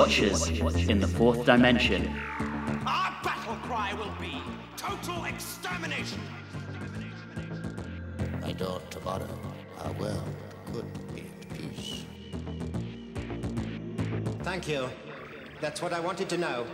[0.00, 0.48] Watchers
[0.88, 2.08] in the Fourth Dimension.
[2.86, 4.40] Our battle cry will be
[4.74, 6.18] total extermination.
[8.42, 9.28] I don't tomorrow.
[9.84, 10.24] Our world
[10.72, 12.06] could be at peace.
[14.42, 14.88] Thank you.
[15.60, 16.66] That's what I wanted to know.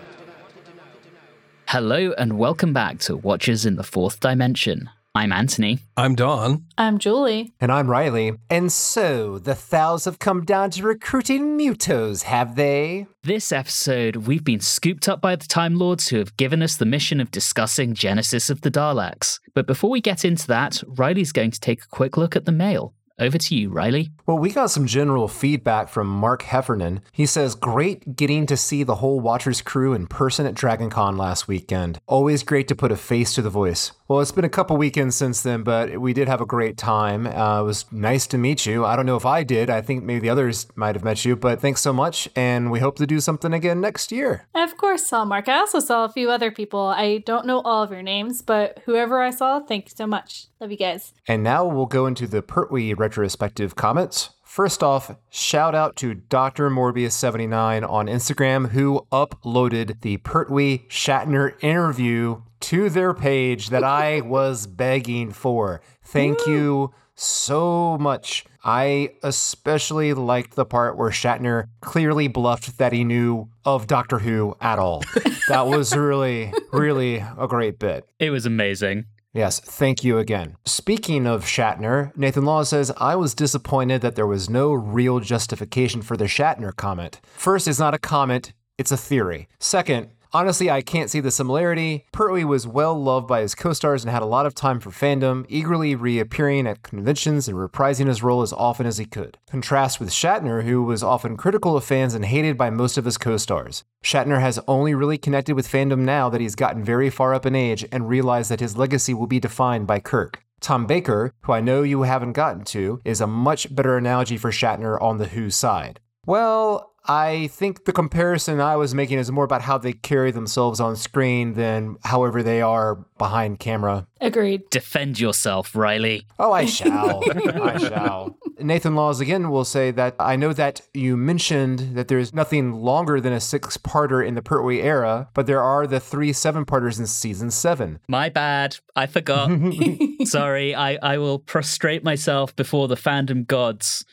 [1.66, 4.88] Hello and welcome back to Watchers in the Fourth Dimension.
[5.16, 5.78] I'm Anthony.
[5.96, 6.66] I'm Don.
[6.76, 7.54] I'm Julie.
[7.58, 8.34] And I'm Riley.
[8.50, 13.06] And so, the Thals have come down to recruiting Mutos, have they?
[13.22, 16.84] This episode, we've been scooped up by the Time Lords who have given us the
[16.84, 19.40] mission of discussing Genesis of the Daleks.
[19.54, 22.52] But before we get into that, Riley's going to take a quick look at the
[22.52, 22.92] mail.
[23.18, 24.10] Over to you, Riley.
[24.26, 27.00] Well, we got some general feedback from Mark Heffernan.
[27.12, 31.48] He says, Great getting to see the whole Watchers crew in person at DragonCon last
[31.48, 31.98] weekend.
[32.06, 33.92] Always great to put a face to the voice.
[34.08, 37.26] Well, it's been a couple weekends since then, but we did have a great time.
[37.26, 38.84] Uh, it was nice to meet you.
[38.84, 39.68] I don't know if I did.
[39.68, 42.28] I think maybe the others might have met you, but thanks so much.
[42.36, 44.46] And we hope to do something again next year.
[44.54, 45.48] I of course saw Mark.
[45.48, 46.80] I also saw a few other people.
[46.80, 50.46] I don't know all of your names, but whoever I saw, thank you so much.
[50.60, 51.12] Love you guys.
[51.26, 54.30] And now we'll go into the Pertwee retrospective comments.
[54.44, 56.70] First off, shout out to Dr.
[56.70, 64.66] Morbius79 on Instagram who uploaded the Pertwee Shatner interview to their page that I was
[64.66, 65.80] begging for.
[66.02, 68.44] Thank you so much.
[68.64, 74.56] I especially liked the part where Shatner clearly bluffed that he knew of Doctor Who
[74.60, 75.02] at all.
[75.48, 78.08] that was really, really a great bit.
[78.18, 79.06] It was amazing.
[79.32, 80.56] Yes, thank you again.
[80.64, 86.00] Speaking of Shatner, Nathan Law says, I was disappointed that there was no real justification
[86.00, 87.20] for the Shatner comment.
[87.34, 89.46] First, it's not a comment, it's a theory.
[89.58, 92.04] Second, Honestly, I can't see the similarity.
[92.12, 94.90] Pertwee was well loved by his co stars and had a lot of time for
[94.90, 99.38] fandom, eagerly reappearing at conventions and reprising his role as often as he could.
[99.50, 103.18] Contrast with Shatner, who was often critical of fans and hated by most of his
[103.18, 103.84] co stars.
[104.04, 107.54] Shatner has only really connected with fandom now that he's gotten very far up in
[107.54, 110.42] age and realized that his legacy will be defined by Kirk.
[110.60, 114.50] Tom Baker, who I know you haven't gotten to, is a much better analogy for
[114.50, 116.00] Shatner on the Who side.
[116.26, 120.80] Well, I think the comparison I was making is more about how they carry themselves
[120.80, 124.08] on screen than however they are behind camera.
[124.20, 124.68] Agreed.
[124.70, 126.26] Defend yourself, Riley.
[126.38, 127.22] Oh, I shall.
[127.62, 128.36] I shall.
[128.58, 133.20] Nathan Laws again will say that I know that you mentioned that there's nothing longer
[133.20, 136.98] than a six parter in the Pertwee era, but there are the three seven parters
[136.98, 137.98] in season seven.
[138.08, 138.78] My bad.
[138.94, 139.50] I forgot.
[140.24, 140.74] Sorry.
[140.74, 144.04] I, I will prostrate myself before the fandom gods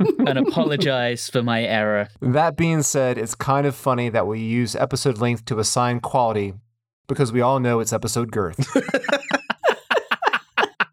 [0.00, 2.08] and apologize for my error.
[2.20, 6.54] That being said, it's kind of funny that we use episode length to assign quality
[7.06, 8.66] because we all know it's episode girth.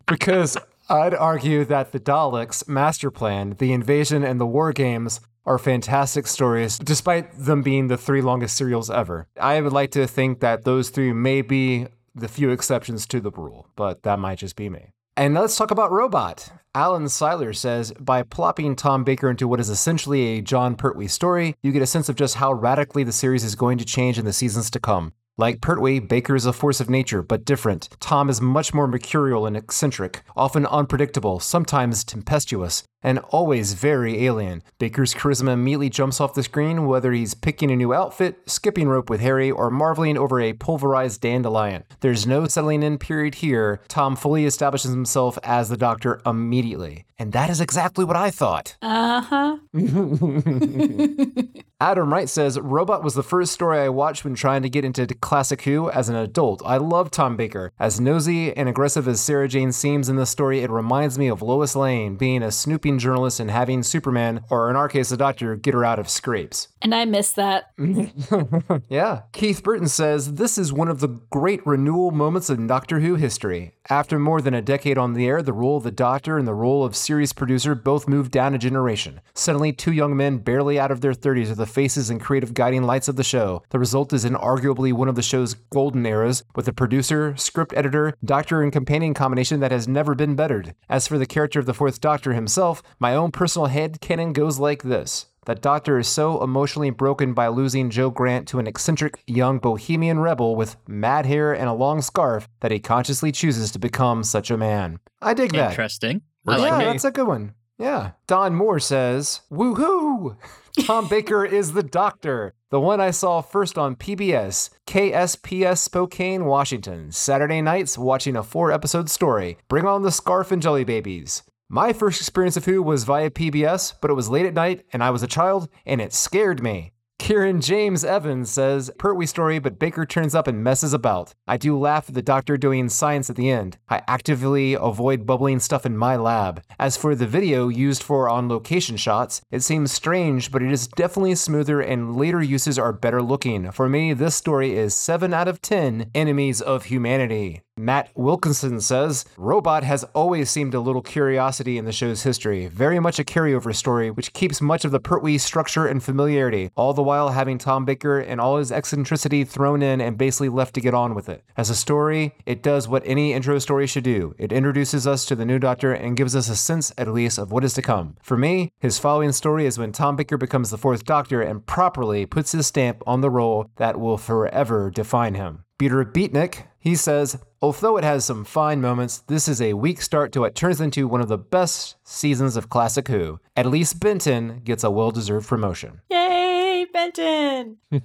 [0.08, 0.58] because
[0.92, 6.28] I'd argue that the Daleks, Master Plan, The Invasion, and The War Games are fantastic
[6.28, 9.26] stories, despite them being the three longest serials ever.
[9.40, 13.32] I would like to think that those three may be the few exceptions to the
[13.32, 14.92] rule, but that might just be me.
[15.16, 16.52] And let's talk about Robot.
[16.76, 21.56] Alan Seiler says by plopping Tom Baker into what is essentially a Jon Pertwee story,
[21.64, 24.26] you get a sense of just how radically the series is going to change in
[24.26, 25.14] the seasons to come.
[25.38, 27.88] Like Pertwee, Baker is a force of nature, but different.
[28.02, 34.62] Tom is much more mercurial and eccentric, often unpredictable, sometimes tempestuous, and always very alien.
[34.78, 39.10] Baker's charisma immediately jumps off the screen, whether he's picking a new outfit, skipping rope
[39.10, 41.86] with Harry, or marveling over a pulverized dandelion.
[42.02, 43.80] There's no settling in period here.
[43.88, 47.06] Tom fully establishes himself as the Doctor immediately.
[47.18, 48.76] And that is exactly what I thought.
[48.82, 49.58] Uh huh.
[51.82, 55.08] Adam Wright says Robot was the first story I watched when trying to get into
[55.08, 56.62] classic Who as an adult.
[56.64, 57.72] I love Tom Baker.
[57.80, 61.42] As nosy and aggressive as Sarah Jane seems in the story, it reminds me of
[61.42, 65.56] Lois Lane being a snooping journalist and having Superman, or in our case, the Doctor,
[65.56, 66.68] get her out of scrapes.
[66.84, 67.72] And I miss that.
[68.88, 69.22] yeah.
[69.32, 73.74] Keith Burton says this is one of the great renewal moments in Doctor Who history.
[73.90, 76.54] After more than a decade on the air, the role of the Doctor and the
[76.54, 79.22] role of series producer both moved down a generation.
[79.34, 82.84] Suddenly, two young men barely out of their 30s are the faces and creative guiding
[82.84, 83.64] lights of the show.
[83.70, 88.14] The result is inarguably one of the show's golden eras, with a producer, script editor,
[88.24, 90.76] doctor, and companion combination that has never been bettered.
[90.90, 94.60] As for the character of the Fourth Doctor himself, my own personal head canon goes
[94.60, 95.28] like this.
[95.46, 100.20] That Doctor is so emotionally broken by losing Jo Grant to an eccentric young bohemian
[100.20, 104.52] rebel with mad hair and a long scarf that he consciously chooses to become such
[104.52, 105.00] a man.
[105.20, 105.72] I dig that.
[105.72, 106.22] Interesting.
[106.48, 107.56] Yeah, like that's a good one.
[107.82, 108.12] Yeah.
[108.28, 110.38] Don Moore says, Woohoo!
[110.86, 112.54] Tom Baker is the doctor.
[112.70, 117.12] The one I saw first on PBS, KSPS Spokane, Washington.
[117.12, 119.58] Saturday nights watching a four episode story.
[119.68, 121.42] Bring on the scarf and jelly babies.
[121.68, 125.04] My first experience of Who was via PBS, but it was late at night and
[125.04, 126.92] I was a child and it scared me.
[127.22, 131.36] Kieran James Evans says, Pertwee story, but Baker turns up and messes about.
[131.48, 133.78] I do laugh at the doctor doing science at the end.
[133.88, 136.64] I actively avoid bubbling stuff in my lab.
[136.80, 140.88] As for the video used for on location shots, it seems strange, but it is
[140.88, 143.72] definitely smoother and later uses are better looking.
[143.72, 147.62] For me, this story is 7 out of 10 enemies of humanity.
[147.78, 153.00] Matt Wilkinson says Robot has always seemed a little curiosity in the show's history, very
[153.00, 157.02] much a carryover story, which keeps much of the Pertwee structure and familiarity, all the
[157.12, 160.94] while having Tom Baker and all his eccentricity thrown in and basically left to get
[160.94, 161.44] on with it.
[161.58, 165.36] As a story, it does what any intro story should do it introduces us to
[165.36, 168.16] the new Doctor and gives us a sense, at least, of what is to come.
[168.22, 172.26] For me, his following story is when Tom Baker becomes the fourth Doctor and properly
[172.26, 175.66] puts his stamp on the role that will forever define him.
[175.82, 180.32] Peter Beatnik, he says, although it has some fine moments, this is a weak start
[180.32, 183.40] to what turns into one of the best seasons of Classic Who.
[183.56, 186.02] At least Benton gets a well deserved promotion.
[186.12, 186.61] Yay,
[186.92, 187.78] Benton!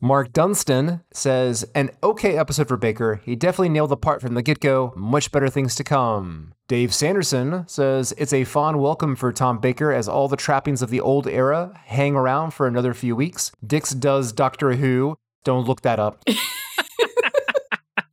[0.00, 3.20] Mark Dunstan says, an okay episode for Baker.
[3.24, 4.92] He definitely nailed the part from the get go.
[4.96, 6.54] Much better things to come.
[6.68, 10.90] Dave Sanderson says, it's a fond welcome for Tom Baker as all the trappings of
[10.90, 13.52] the old era hang around for another few weeks.
[13.66, 15.16] Dicks does Doctor Who.
[15.44, 16.24] Don't look that up.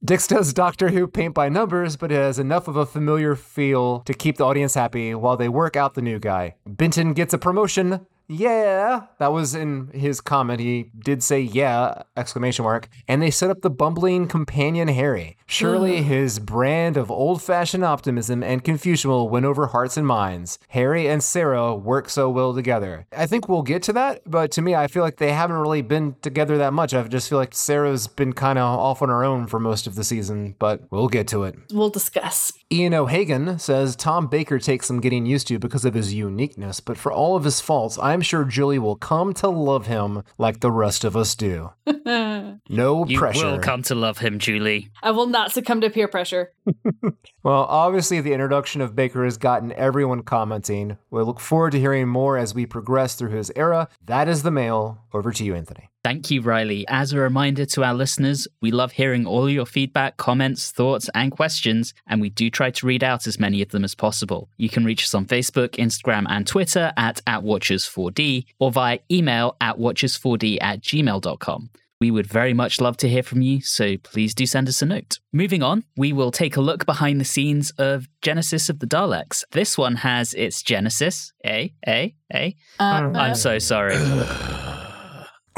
[0.04, 4.00] Dicks does Doctor Who paint by numbers, but it has enough of a familiar feel
[4.02, 6.56] to keep the audience happy while they work out the new guy.
[6.66, 8.08] Benton gets a promotion.
[8.32, 10.60] Yeah, that was in his comment.
[10.60, 12.88] He did say yeah, exclamation mark.
[13.08, 15.36] And they set up the bumbling companion Harry.
[15.48, 16.10] Surely mm-hmm.
[16.10, 20.60] his brand of old-fashioned optimism and Confucian will win over hearts and minds.
[20.70, 23.08] Harry and Sarah work so well together.
[23.12, 25.82] I think we'll get to that, but to me, I feel like they haven't really
[25.82, 26.94] been together that much.
[26.94, 29.96] I just feel like Sarah's been kind of off on her own for most of
[29.96, 31.56] the season, but we'll get to it.
[31.72, 32.54] We'll discuss.
[32.72, 37.00] Ian O'Hagan says Tom Baker takes some getting used to because of his uniqueness, but
[37.00, 40.72] for all of his faults, I'm sure Julie will come to love him like the
[40.72, 41.72] rest of us do.
[42.72, 43.46] No You pressure.
[43.46, 44.90] You will come to love him, Julie.
[45.02, 46.54] I will not succumb to peer pressure.
[47.42, 50.98] Well, obviously, the introduction of Baker has gotten everyone commenting.
[51.10, 53.88] We look forward to hearing more as we progress through his era.
[54.06, 55.00] That is the mail.
[55.14, 55.90] Over to you, Anthony.
[56.04, 56.86] Thank you, Riley.
[56.88, 61.32] As a reminder to our listeners, we love hearing all your feedback, comments, thoughts, and
[61.32, 64.50] questions, and we do try to read out as many of them as possible.
[64.58, 69.58] You can reach us on Facebook, Instagram, and Twitter at, at Watchers4D or via email
[69.60, 71.70] at watchers4d at gmail.com.
[72.00, 74.86] We would very much love to hear from you, so please do send us a
[74.86, 75.20] note.
[75.34, 79.44] Moving on, we will take a look behind the scenes of Genesis of the Daleks.
[79.52, 81.34] This one has its Genesis.
[81.46, 82.56] A, A, A.
[82.80, 83.98] Uh, I'm uh, so sorry.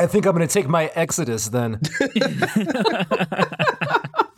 [0.02, 1.80] I think I'm going to take my Exodus then.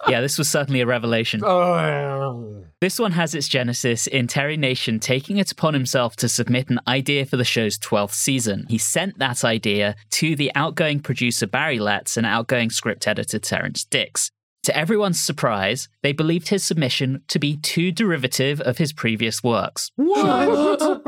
[0.10, 1.42] yeah, this was certainly a revelation.
[1.42, 6.70] oh, This one has its genesis in Terry Nation taking it upon himself to submit
[6.70, 8.66] an idea for the show's 12th season.
[8.68, 13.86] He sent that idea to the outgoing producer Barry Letts and outgoing script editor Terrance
[13.86, 14.32] Dicks.
[14.64, 19.92] To everyone's surprise, they believed his submission to be too derivative of his previous works.
[19.96, 21.02] What?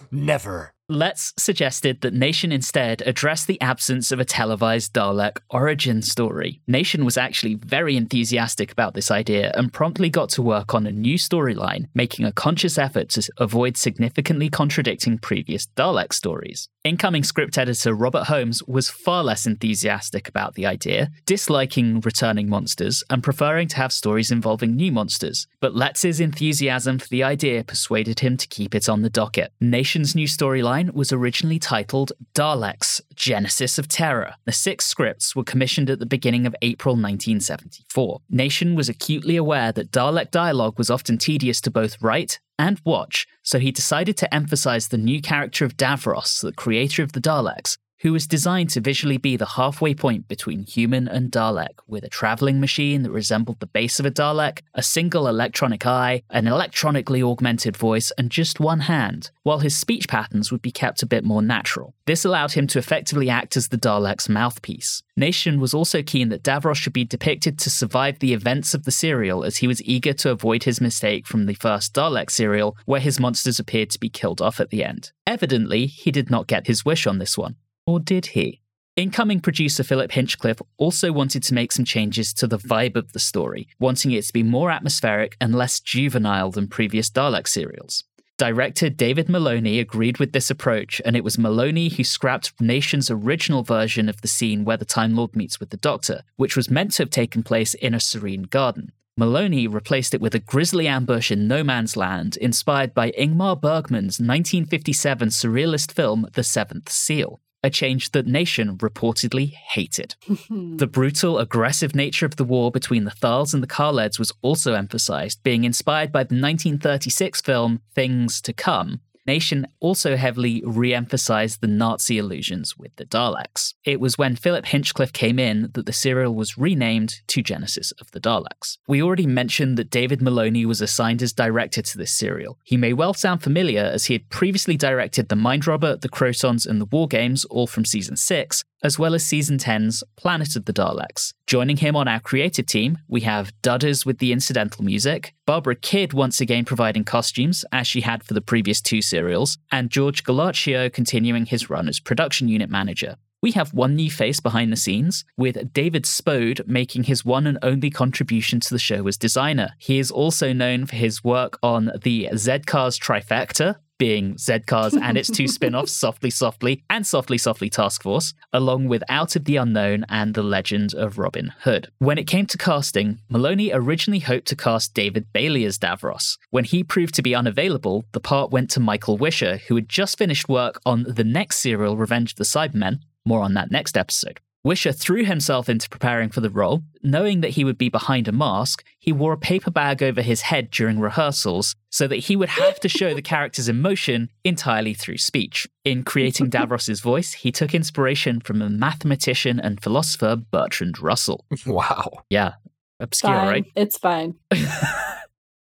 [0.10, 0.72] Never.
[0.90, 6.62] Letts suggested that Nation instead address the absence of a televised Dalek origin story.
[6.66, 10.90] Nation was actually very enthusiastic about this idea and promptly got to work on a
[10.90, 16.68] new storyline, making a conscious effort to avoid significantly contradicting previous Dalek stories.
[16.82, 23.04] Incoming script editor Robert Holmes was far less enthusiastic about the idea, disliking returning monsters
[23.08, 25.46] and preferring to have stories involving new monsters.
[25.60, 29.52] But Letts's enthusiasm for the idea persuaded him to keep it on the docket.
[29.60, 34.34] Nation's new storyline was originally titled Daleks Genesis of Terror.
[34.46, 38.20] The six scripts were commissioned at the beginning of April 1974.
[38.30, 43.26] Nation was acutely aware that Dalek dialogue was often tedious to both write and watch,
[43.42, 47.76] so he decided to emphasize the new character of Davros, the creator of the Daleks,
[48.00, 52.08] who was designed to visually be the halfway point between human and Dalek, with a
[52.08, 57.22] traveling machine that resembled the base of a Dalek, a single electronic eye, an electronically
[57.22, 61.24] augmented voice, and just one hand, while his speech patterns would be kept a bit
[61.24, 61.94] more natural.
[62.06, 65.02] This allowed him to effectively act as the Dalek's mouthpiece.
[65.16, 68.90] Nation was also keen that Davros should be depicted to survive the events of the
[68.90, 73.00] serial, as he was eager to avoid his mistake from the first Dalek serial, where
[73.00, 75.12] his monsters appeared to be killed off at the end.
[75.26, 77.56] Evidently, he did not get his wish on this one.
[77.90, 78.60] Or did he?
[78.94, 83.18] Incoming producer Philip Hinchcliffe also wanted to make some changes to the vibe of the
[83.18, 88.04] story, wanting it to be more atmospheric and less juvenile than previous Dalek serials.
[88.38, 93.64] Director David Maloney agreed with this approach, and it was Maloney who scrapped Nation's original
[93.64, 96.92] version of the scene where the Time Lord meets with the Doctor, which was meant
[96.92, 98.92] to have taken place in a serene garden.
[99.16, 104.20] Maloney replaced it with a grisly ambush in no man's land, inspired by Ingmar Bergman's
[104.20, 107.40] 1957 surrealist film The Seventh Seal.
[107.62, 110.14] A change that Nation reportedly hated.
[110.50, 114.74] the brutal, aggressive nature of the war between the Thals and the Kaleds was also
[114.74, 119.00] emphasized, being inspired by the 1936 film Things to Come,
[119.30, 123.74] Nation also heavily re emphasized the Nazi allusions with the Daleks.
[123.84, 128.10] It was when Philip Hinchcliffe came in that the serial was renamed to Genesis of
[128.10, 128.78] the Daleks.
[128.88, 132.58] We already mentioned that David Maloney was assigned as director to this serial.
[132.64, 136.66] He may well sound familiar as he had previously directed The Mind Robber, The Crotons,
[136.66, 140.64] and The War Games, all from season 6, as well as Season 10's Planet of
[140.64, 141.32] the Daleks.
[141.46, 146.12] Joining him on our creative team, we have Dudders with the incidental music, Barbara Kidd
[146.12, 150.92] once again providing costumes, as she had for the previous two serials, and George Gallaccio
[150.92, 153.16] continuing his run as production unit manager.
[153.42, 157.56] We have one new face behind the scenes, with David Spode making his one and
[157.62, 159.70] only contribution to the show as designer.
[159.78, 164.94] He is also known for his work on the Z Cars trifecta, being Z Cars
[164.94, 169.36] and its two spin offs, Softly Softly and Softly Softly Task Force, along with Out
[169.36, 171.90] of the Unknown and The Legend of Robin Hood.
[171.98, 176.38] When it came to casting, Maloney originally hoped to cast David Bailey as Davros.
[176.48, 180.16] When he proved to be unavailable, the part went to Michael Wisher, who had just
[180.16, 183.00] finished work on the next serial, Revenge of the Cybermen.
[183.26, 184.40] More on that next episode.
[184.62, 186.82] Wisher threw himself into preparing for the role.
[187.02, 190.42] Knowing that he would be behind a mask, he wore a paper bag over his
[190.42, 195.16] head during rehearsals so that he would have to show the character's emotion entirely through
[195.16, 195.66] speech.
[195.84, 201.46] In creating Davros's voice, he took inspiration from a mathematician and philosopher Bertrand Russell.
[201.66, 202.24] Wow.
[202.28, 202.54] Yeah,
[203.00, 203.48] obscure, fine.
[203.48, 203.64] right?
[203.74, 204.34] It's fine.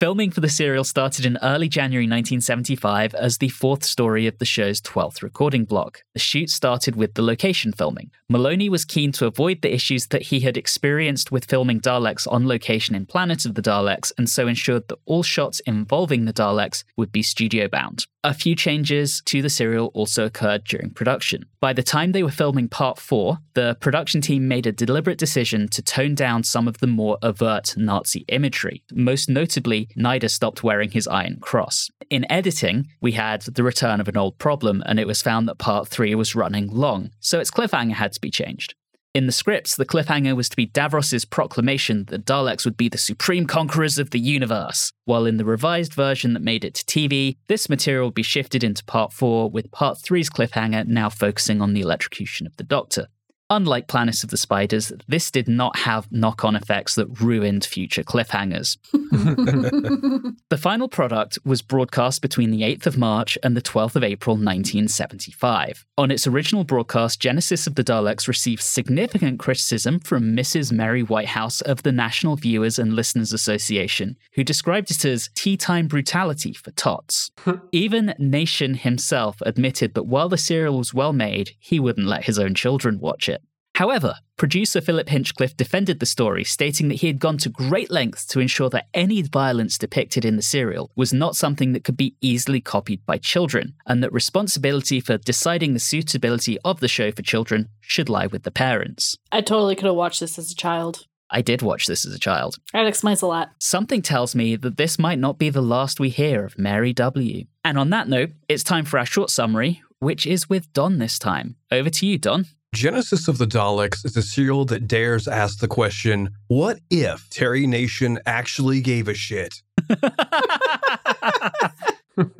[0.00, 4.46] Filming for the serial started in early January 1975 as the fourth story of the
[4.46, 6.04] show's 12th recording block.
[6.14, 8.10] The shoot started with the location filming.
[8.26, 12.48] Maloney was keen to avoid the issues that he had experienced with filming Daleks on
[12.48, 16.82] location in Planet of the Daleks, and so ensured that all shots involving the Daleks
[16.96, 18.06] would be studio bound.
[18.22, 21.44] A few changes to the serial also occurred during production.
[21.58, 25.68] By the time they were filming part four, the production team made a deliberate decision
[25.68, 28.82] to tone down some of the more overt Nazi imagery.
[28.92, 31.90] Most notably, Nyder stopped wearing his Iron Cross.
[32.10, 35.58] In editing, we had the return of an old problem, and it was found that
[35.58, 38.74] part three was running long, so its cliffhanger had to be changed.
[39.12, 42.96] In the scripts, the cliffhanger was to be Davros's proclamation that Daleks would be the
[42.96, 47.36] supreme conquerors of the universe, while in the revised version that made it to TV,
[47.48, 51.74] this material would be shifted into part 4, with part 3's cliffhanger now focusing on
[51.74, 53.08] the electrocution of the Doctor.
[53.52, 58.04] Unlike Planet of the Spiders, this did not have knock on effects that ruined future
[58.04, 58.78] cliffhangers.
[58.92, 64.36] the final product was broadcast between the 8th of March and the 12th of April
[64.36, 65.84] 1975.
[65.98, 70.70] On its original broadcast, Genesis of the Daleks received significant criticism from Mrs.
[70.70, 75.88] Mary Whitehouse of the National Viewers and Listeners Association, who described it as tea time
[75.88, 77.32] brutality for tots.
[77.72, 82.38] Even Nation himself admitted that while the serial was well made, he wouldn't let his
[82.38, 83.39] own children watch it.
[83.80, 88.26] However, producer Philip Hinchcliffe defended the story, stating that he had gone to great lengths
[88.26, 92.14] to ensure that any violence depicted in the serial was not something that could be
[92.20, 97.22] easily copied by children, and that responsibility for deciding the suitability of the show for
[97.22, 99.16] children should lie with the parents.
[99.32, 101.06] I totally could have watched this as a child.
[101.30, 102.56] I did watch this as a child.
[102.74, 103.52] That explains a lot.
[103.60, 107.46] Something tells me that this might not be the last we hear of Mary W.
[107.64, 111.18] And on that note, it's time for our short summary, which is with Don this
[111.18, 111.56] time.
[111.72, 112.44] Over to you, Don.
[112.72, 117.66] Genesis of the Daleks is a serial that dares ask the question what if Terry
[117.66, 119.62] Nation actually gave a shit?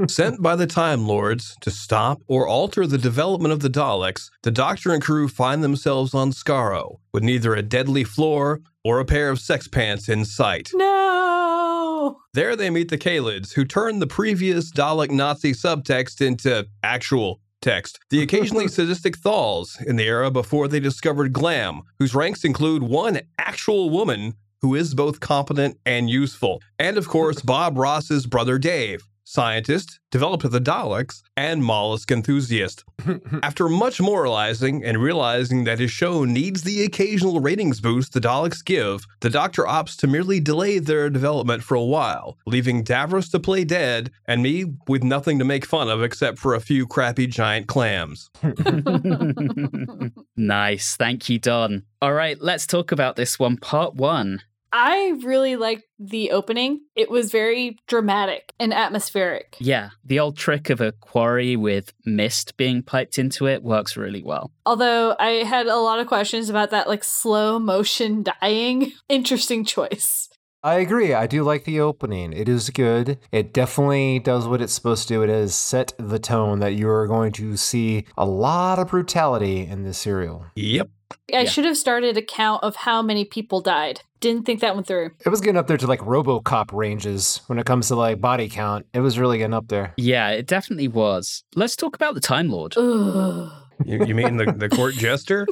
[0.06, 4.52] Sent by the Time Lords to stop or alter the development of the Daleks, the
[4.52, 9.30] Doctor and crew find themselves on Skaro with neither a deadly floor or a pair
[9.30, 10.70] of sex pants in sight.
[10.74, 12.20] No!
[12.34, 17.98] There they meet the Kaleds, who turn the previous Dalek Nazi subtext into actual text.
[18.10, 23.20] The occasionally sadistic Thals in the era before they discovered glam, whose ranks include one
[23.38, 26.60] actual woman who is both competent and useful.
[26.78, 32.84] And of course, Bob Ross's brother Dave, scientist, developer of the Daleks, and mollusk enthusiast.
[33.42, 38.64] After much moralizing and realizing that his show needs the occasional ratings boost the Daleks
[38.64, 43.38] give, the Doctor opts to merely delay their development for a while, leaving Davros to
[43.38, 47.28] play dead and me with nothing to make fun of except for a few crappy
[47.28, 48.30] giant clams.
[50.36, 50.96] nice.
[50.96, 51.84] Thank you, Don.
[52.02, 54.42] All right, let's talk about this one, part one.
[54.72, 56.80] I really liked the opening.
[56.94, 59.56] It was very dramatic and atmospheric.
[59.58, 64.22] Yeah, the old trick of a quarry with mist being piped into it works really
[64.22, 64.52] well.
[64.64, 68.92] Although I had a lot of questions about that like slow motion dying.
[69.08, 70.28] Interesting choice.
[70.62, 71.14] I agree.
[71.14, 72.34] I do like the opening.
[72.34, 73.18] It is good.
[73.32, 75.22] It definitely does what it's supposed to do.
[75.22, 79.66] It has set the tone that you are going to see a lot of brutality
[79.66, 80.44] in this serial.
[80.56, 80.90] Yep.
[81.32, 81.44] I Yeah.
[81.44, 84.00] should have started a count of how many people died.
[84.20, 85.10] Didn't think that one through.
[85.24, 88.48] It was getting up there to like Robocop ranges when it comes to like body
[88.48, 88.86] count.
[88.92, 89.94] It was really getting up there.
[89.96, 91.42] Yeah, it definitely was.
[91.54, 95.46] Let's talk about the Time Lord, You, you mean the, the court jester?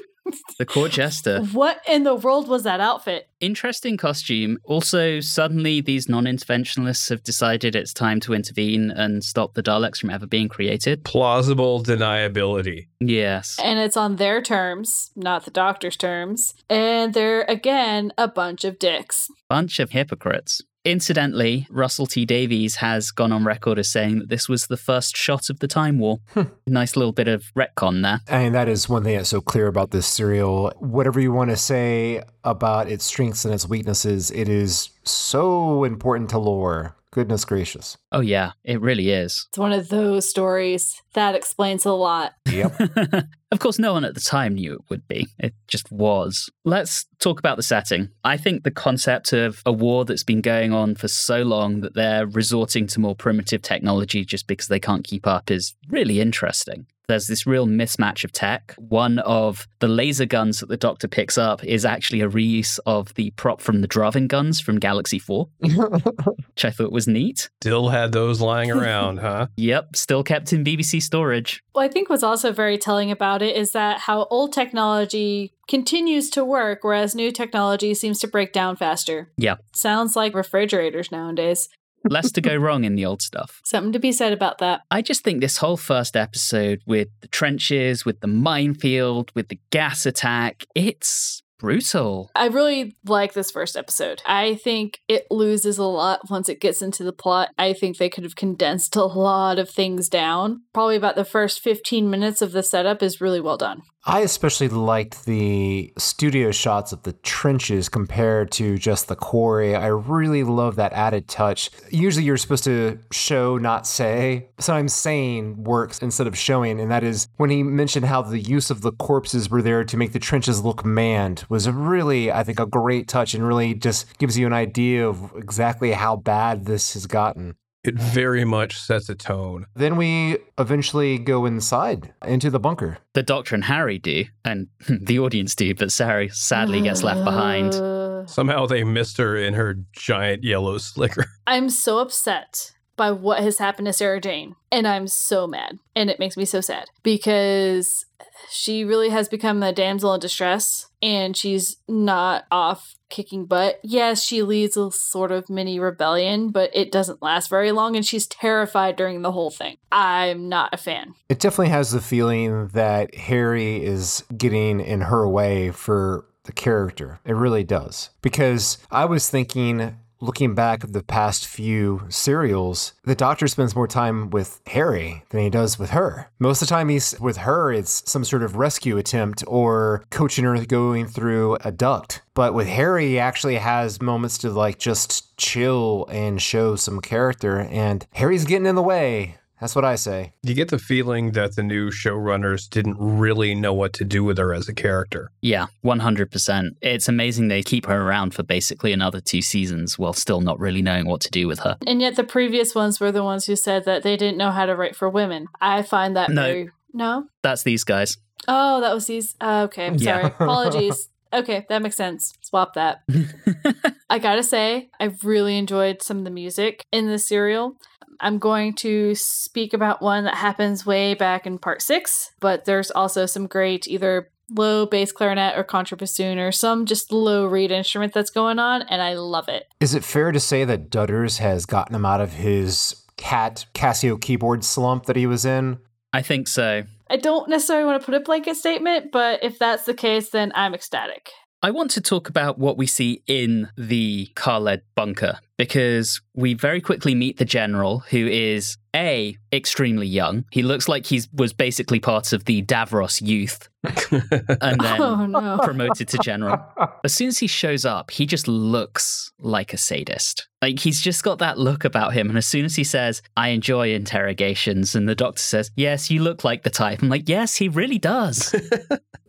[0.58, 1.40] The court jester.
[1.52, 3.28] What in the world was that outfit?
[3.40, 4.58] Interesting costume.
[4.64, 9.98] Also, suddenly these non interventionists have decided it's time to intervene and stop the Daleks
[9.98, 11.04] from ever being created.
[11.04, 12.88] Plausible deniability.
[13.00, 13.56] Yes.
[13.62, 16.54] And it's on their terms, not the doctor's terms.
[16.68, 19.28] And they're, again, a bunch of dicks.
[19.48, 20.62] Bunch of hypocrites.
[20.84, 25.16] Incidentally, Russell T Davies has gone on record as saying that this was the first
[25.16, 26.18] shot of the Time War.
[26.34, 26.42] Hmm.
[26.66, 28.20] nice little bit of retcon there.
[28.28, 30.72] And that is one thing that's so clear about this serial.
[30.78, 36.30] Whatever you want to say about its strengths and its weaknesses, it is so important
[36.30, 36.94] to lore.
[37.10, 37.96] Goodness gracious.
[38.12, 39.46] Oh, yeah, it really is.
[39.48, 42.34] It's one of those stories that explains a lot.
[42.50, 42.78] Yep.
[43.50, 45.26] of course, no one at the time knew it would be.
[45.38, 46.50] It just was.
[46.64, 48.10] Let's talk about the setting.
[48.24, 51.94] I think the concept of a war that's been going on for so long that
[51.94, 56.86] they're resorting to more primitive technology just because they can't keep up is really interesting.
[57.08, 58.74] There's this real mismatch of tech.
[58.76, 63.14] One of the laser guns that the Doctor picks up is actually a reuse of
[63.14, 67.48] the prop from the Drahvin guns from Galaxy 4, which I thought was neat.
[67.62, 69.46] Still had those lying around, huh?
[69.56, 71.62] Yep, still kept in BBC storage.
[71.74, 76.28] Well, I think what's also very telling about it is that how old technology continues
[76.30, 79.30] to work, whereas new technology seems to break down faster.
[79.36, 79.56] Yeah.
[79.74, 81.68] Sounds like refrigerators nowadays.
[82.04, 83.60] Less to go wrong in the old stuff.
[83.64, 84.82] Something to be said about that.
[84.90, 89.60] I just think this whole first episode with the trenches, with the minefield, with the
[89.70, 92.30] gas attack, it's brutal.
[92.34, 94.22] I really like this first episode.
[94.26, 97.50] I think it loses a lot once it gets into the plot.
[97.58, 100.62] I think they could have condensed a lot of things down.
[100.72, 103.82] Probably about the first 15 minutes of the setup is really well done.
[104.10, 109.76] I especially liked the studio shots of the trenches compared to just the quarry.
[109.76, 111.68] I really love that added touch.
[111.90, 114.48] Usually you're supposed to show, not say.
[114.58, 118.70] Sometimes saying works instead of showing, and that is when he mentioned how the use
[118.70, 122.58] of the corpses were there to make the trenches look manned was really, I think,
[122.60, 126.94] a great touch and really just gives you an idea of exactly how bad this
[126.94, 127.56] has gotten.
[127.88, 129.64] It very much sets a tone.
[129.74, 132.98] Then we eventually go inside into the bunker.
[133.14, 137.72] The Doctor and Harry do, and the audience do, but Sarah sadly gets left behind.
[137.72, 141.24] Uh, Somehow they missed her in her giant yellow slicker.
[141.46, 144.56] I'm so upset by what has happened to Sarah Jane.
[144.70, 145.78] And I'm so mad.
[145.96, 148.04] And it makes me so sad because
[148.50, 153.80] she really has become a damsel in distress and she's not off kicking butt.
[153.82, 158.04] Yes, she leads a sort of mini rebellion, but it doesn't last very long and
[158.04, 159.78] she's terrified during the whole thing.
[159.90, 161.14] I'm not a fan.
[161.28, 167.20] It definitely has the feeling that Harry is getting in her way for the character.
[167.24, 168.10] It really does.
[168.22, 173.86] Because I was thinking, looking back at the past few serials, the doctor spends more
[173.86, 176.30] time with Harry than he does with her.
[176.38, 180.44] Most of the time he's with her, it's some sort of rescue attempt or coaching
[180.44, 182.22] her going through a duct.
[182.34, 187.60] But with Harry, he actually has moments to like just chill and show some character,
[187.60, 189.36] and Harry's getting in the way.
[189.60, 190.32] That's what I say.
[190.42, 194.38] You get the feeling that the new showrunners didn't really know what to do with
[194.38, 195.30] her as a character.
[195.42, 196.70] Yeah, 100%.
[196.80, 200.82] It's amazing they keep her around for basically another two seasons while still not really
[200.82, 201.76] knowing what to do with her.
[201.86, 204.66] And yet the previous ones were the ones who said that they didn't know how
[204.66, 205.46] to write for women.
[205.60, 206.42] I find that No.
[206.42, 207.26] very No?
[207.42, 208.16] That's these guys.
[208.46, 209.34] Oh, that was these.
[209.40, 210.14] Uh, okay, I'm Yeah.
[210.14, 210.24] sorry.
[210.26, 211.08] Apologies.
[211.30, 212.32] Okay, that makes sense.
[212.40, 213.02] Swap that.
[214.08, 217.76] I gotta say, I've really enjoyed some of the music in the serial.
[218.20, 222.90] I'm going to speak about one that happens way back in part six, but there's
[222.90, 228.12] also some great either low bass clarinet or contrabassoon or some just low reed instrument
[228.12, 229.68] that's going on, and I love it.
[229.80, 234.20] Is it fair to say that Dutters has gotten him out of his cat Casio
[234.20, 235.78] keyboard slump that he was in?
[236.12, 236.84] I think so.
[237.10, 240.52] I don't necessarily want to put a blanket statement, but if that's the case, then
[240.54, 241.30] I'm ecstatic.
[241.62, 246.80] I want to talk about what we see in the Kaled bunker because we very
[246.80, 250.44] quickly meet the general, who is a extremely young.
[250.50, 255.58] He looks like he was basically part of the Davros youth, and then oh no.
[255.62, 256.64] promoted to general.
[257.04, 260.46] As soon as he shows up, he just looks like a sadist.
[260.62, 262.28] Like he's just got that look about him.
[262.28, 266.22] And as soon as he says, I enjoy interrogations, and the doctor says, Yes, you
[266.22, 267.02] look like the type.
[267.02, 268.54] I'm like, Yes, he really does.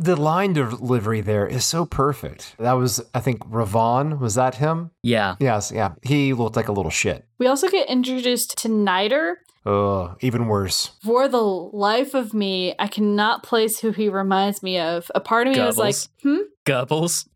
[0.01, 2.55] The line delivery there is so perfect.
[2.57, 4.19] That was, I think, Ravon.
[4.19, 4.91] Was that him?
[5.03, 5.35] yeah.
[5.41, 5.95] Yes, yeah.
[6.03, 7.25] He looked like a little shit.
[7.37, 9.35] We also get introduced to Nyder.
[9.65, 10.91] Ugh, even worse.
[11.03, 15.11] For the life of me, I cannot place who he reminds me of.
[15.13, 16.07] A part of me was like, Goebbels.
[16.23, 16.37] hmm?
[16.65, 17.27] Goebbels.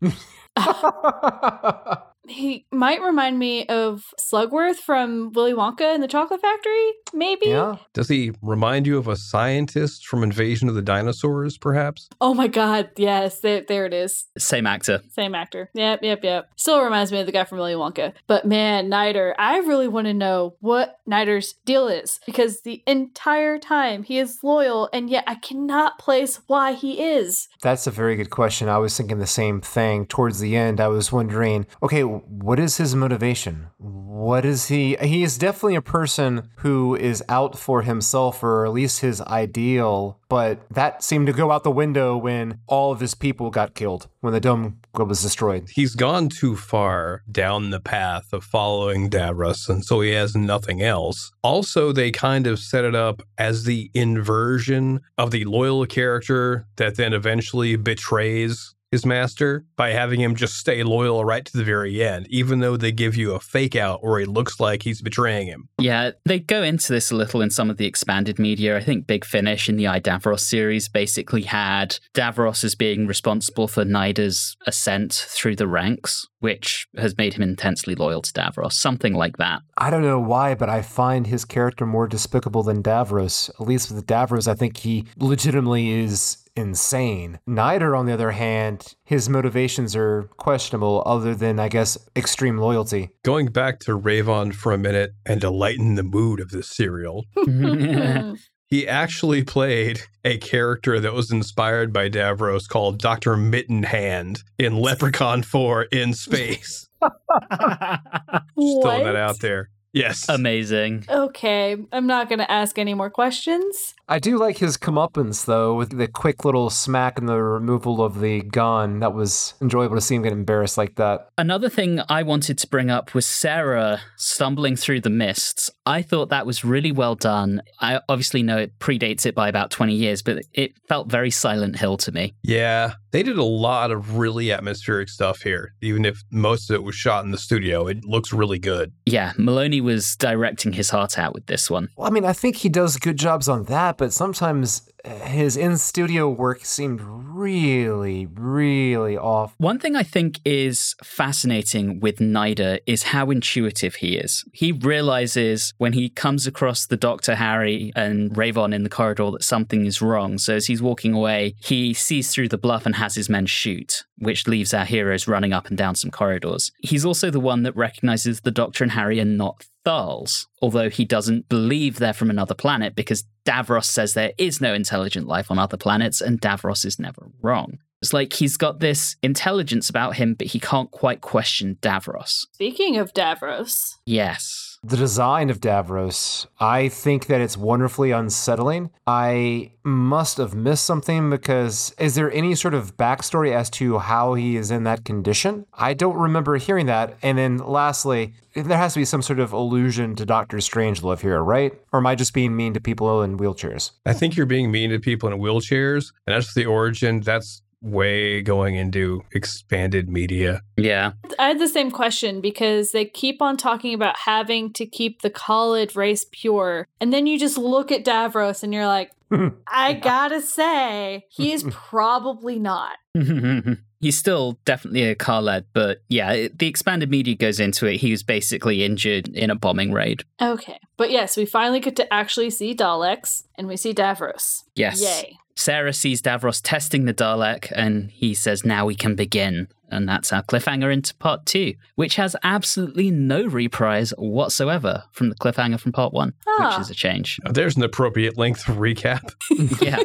[2.26, 7.46] He might remind me of Slugworth from Willy Wonka and the Chocolate Factory, maybe?
[7.46, 7.76] yeah.
[7.92, 12.08] Does he remind you of a scientist from Invasion of the Dinosaurs, perhaps?
[12.20, 14.26] Oh my god, yes, there, there it is.
[14.38, 15.02] Same actor.
[15.10, 15.70] Same actor.
[15.74, 16.50] Yep, yep, yep.
[16.56, 18.12] Still reminds me of the guy from Willy Wonka.
[18.26, 23.58] But man, Nyder, I really want to know what Nyder's deal is because the entire
[23.58, 27.48] time he is loyal, and yet I cannot place why he is.
[27.62, 28.68] That's a very good question.
[28.68, 30.06] I was thinking the same thing.
[30.06, 33.68] Towards the end, I was wondering, okay, what is his motivation?
[33.78, 34.96] What is he?
[34.96, 40.18] He is definitely a person who is out for himself or at least his ideal,
[40.28, 44.08] but that seemed to go out the window when all of his people got killed,
[44.20, 45.68] when the dome was destroyed.
[45.70, 50.80] He's gone too far down the path of following Davros, and so he has nothing
[50.80, 51.32] else.
[51.42, 56.96] Also, they kind of set it up as the inversion of the loyal character that
[56.96, 62.02] then eventually betrays his master by having him just stay loyal right to the very
[62.02, 65.48] end, even though they give you a fake out where he looks like he's betraying
[65.48, 65.68] him.
[65.78, 68.76] Yeah, they go into this a little in some of the expanded media.
[68.76, 73.66] I think Big Finish in the I Davros series basically had Davros as being responsible
[73.66, 79.14] for Nyder's ascent through the ranks, which has made him intensely loyal to Davros, something
[79.14, 79.62] like that.
[79.76, 83.50] I don't know why, but I find his character more despicable than Davros.
[83.60, 87.38] At least with Davros, I think he legitimately is insane.
[87.48, 93.10] Nyder, on the other hand, his motivations are questionable, other than, I guess, extreme loyalty.
[93.24, 97.24] Going back to Ravon for a minute and to lighten the mood of this serial,
[98.68, 103.36] he actually played a character that was inspired by Davros called Dr.
[103.36, 106.88] Mittenhand in Leprechaun 4 in space.
[107.02, 109.70] Just throwing that out there.
[109.94, 110.28] Yes.
[110.28, 111.04] Amazing.
[111.08, 113.94] Okay, I'm not going to ask any more questions.
[114.08, 118.20] I do like his comeuppance, though, with the quick little smack and the removal of
[118.20, 119.00] the gun.
[119.00, 121.28] That was enjoyable to see him get embarrassed like that.
[121.38, 125.70] Another thing I wanted to bring up was Sarah stumbling through the mists.
[125.86, 127.62] I thought that was really well done.
[127.80, 131.78] I obviously know it predates it by about 20 years, but it felt very Silent
[131.78, 132.34] Hill to me.
[132.42, 135.72] Yeah, they did a lot of really atmospheric stuff here.
[135.80, 138.92] Even if most of it was shot in the studio, it looks really good.
[139.06, 141.90] Yeah, Maloney was directing his heart out with this one.
[141.96, 145.76] Well, I mean, I think he does good jobs on that, but sometimes his in
[145.76, 149.54] studio work seemed really, really off.
[149.58, 154.44] One thing I think is fascinating with Nyder is how intuitive he is.
[154.52, 159.44] He realizes when he comes across the Doctor, Harry, and Ravon in the corridor that
[159.44, 160.38] something is wrong.
[160.38, 164.04] So as he's walking away, he sees through the bluff and has his men shoot,
[164.18, 166.72] which leaves our heroes running up and down some corridors.
[166.78, 171.04] He's also the one that recognizes the Doctor and Harry are not Thals, although he
[171.04, 175.58] doesn't believe they're from another planet because Davros says there is no intelligent life on
[175.58, 177.78] other planets and Davros is never wrong.
[178.04, 182.46] It's like he's got this intelligence about him, but he can't quite question Davros.
[182.52, 184.78] Speaking of Davros, Yes.
[184.84, 188.90] The design of Davros, I think that it's wonderfully unsettling.
[189.06, 194.34] I must have missed something because is there any sort of backstory as to how
[194.34, 195.64] he is in that condition?
[195.72, 197.16] I don't remember hearing that.
[197.22, 201.42] And then lastly, there has to be some sort of allusion to Doctor Strangelove here,
[201.42, 201.72] right?
[201.90, 203.92] Or am I just being mean to people in wheelchairs?
[204.04, 207.20] I think you're being mean to people in wheelchairs, and that's the origin.
[207.20, 210.62] That's way going into expanded media.
[210.76, 211.12] Yeah.
[211.38, 215.30] I had the same question because they keep on talking about having to keep the
[215.30, 216.88] Kaled race pure.
[217.00, 219.10] And then you just look at Davros and you're like,
[219.68, 222.96] I gotta say, he's probably not.
[224.00, 227.96] He's still definitely a Kaled, but yeah, it- the expanded media goes into it.
[227.96, 230.24] He was basically injured in a bombing raid.
[230.42, 230.78] Okay.
[230.98, 234.64] But yes, we finally get to actually see Daleks and we see Davros.
[234.74, 235.00] Yes.
[235.00, 235.38] Yay.
[235.56, 239.68] Sarah sees Davros testing the Dalek, and he says, Now we can begin.
[239.90, 245.36] And that's our cliffhanger into part two, which has absolutely no reprise whatsoever from the
[245.36, 246.70] cliffhanger from part one, Ah.
[246.70, 247.38] which is a change.
[247.48, 249.32] There's an appropriate length of recap.
[249.80, 249.98] yeah,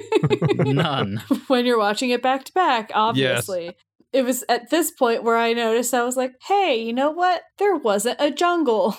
[0.71, 1.23] none.
[1.47, 3.75] when you're watching it back to back, obviously.
[4.13, 7.41] it was at this point where I noticed I was like, hey, you know what?
[7.57, 8.95] There wasn't a jungle.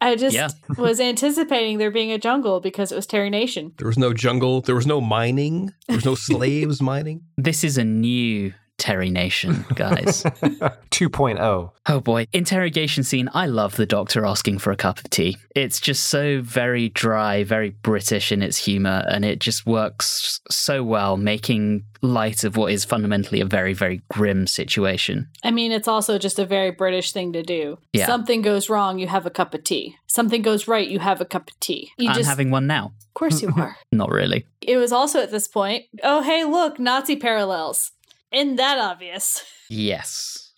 [0.00, 0.48] I just Yeah.
[0.78, 3.72] was anticipating there being a jungle because it was Terry Nation.
[3.78, 4.60] There was no jungle.
[4.60, 5.72] There was no mining.
[5.88, 7.22] There was no slaves mining.
[7.36, 10.22] This is a new Terry Nation, guys.
[10.90, 11.70] 2.0.
[11.86, 12.26] Oh boy.
[12.32, 13.28] Interrogation scene.
[13.34, 15.36] I love the doctor asking for a cup of tea.
[15.54, 20.82] It's just so very dry, very British in its humor, and it just works so
[20.82, 25.28] well, making light of what is fundamentally a very, very grim situation.
[25.42, 27.78] I mean, it's also just a very British thing to do.
[27.92, 28.06] Yeah.
[28.06, 29.96] Something goes wrong, you have a cup of tea.
[30.06, 31.90] Something goes right, you have a cup of tea.
[31.98, 32.92] You I'm just, having one now.
[33.08, 33.76] of course, you are.
[33.90, 34.46] Not really.
[34.60, 37.90] It was also at this point, oh, hey, look, Nazi parallels.
[38.32, 39.44] Isn't that obvious?
[39.70, 40.50] Yes.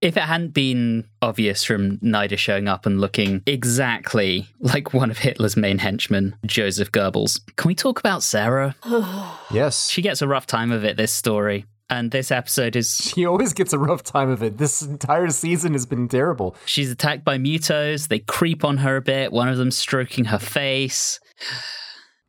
[0.00, 5.18] if it hadn't been obvious from Nyder showing up and looking exactly like one of
[5.18, 8.74] Hitler's main henchmen, Joseph Goebbels, can we talk about Sarah?
[9.52, 9.90] Yes.
[9.90, 11.66] She gets a rough time of it, this story.
[11.90, 14.56] And this episode is She always gets a rough time of it.
[14.56, 16.56] This entire season has been terrible.
[16.64, 18.08] she's attacked by mutos.
[18.08, 21.20] They creep on her a bit, one of them stroking her face.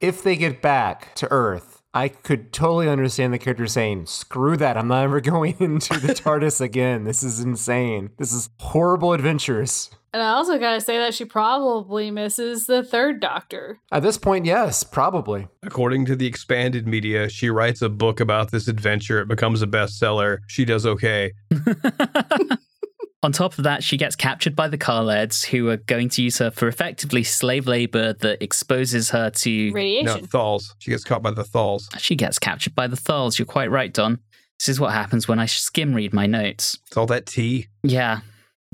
[0.01, 4.77] If they get back to Earth, I could totally understand the character saying, screw that,
[4.77, 7.03] I'm not ever going into the TARDIS again.
[7.03, 8.11] This is insane.
[8.17, 9.89] This is horrible adventures.
[10.13, 13.79] And I also gotta say that she probably misses the third Doctor.
[13.91, 15.47] At this point, yes, probably.
[15.63, 19.21] According to the expanded media, she writes a book about this adventure.
[19.21, 20.39] It becomes a bestseller.
[20.47, 21.31] She does okay.
[23.23, 26.39] On top of that, she gets captured by the Kaleds, who are going to use
[26.39, 29.69] her for effectively slave labor that exposes her to.
[29.69, 30.27] No, Radiation.
[30.27, 30.73] Thals.
[30.79, 31.87] She gets caught by the Thals.
[31.99, 33.37] She gets captured by the Thals.
[33.37, 34.17] You're quite right, Don.
[34.59, 36.79] This is what happens when I skim read my notes.
[36.87, 37.67] It's all that tea.
[37.83, 38.21] Yeah,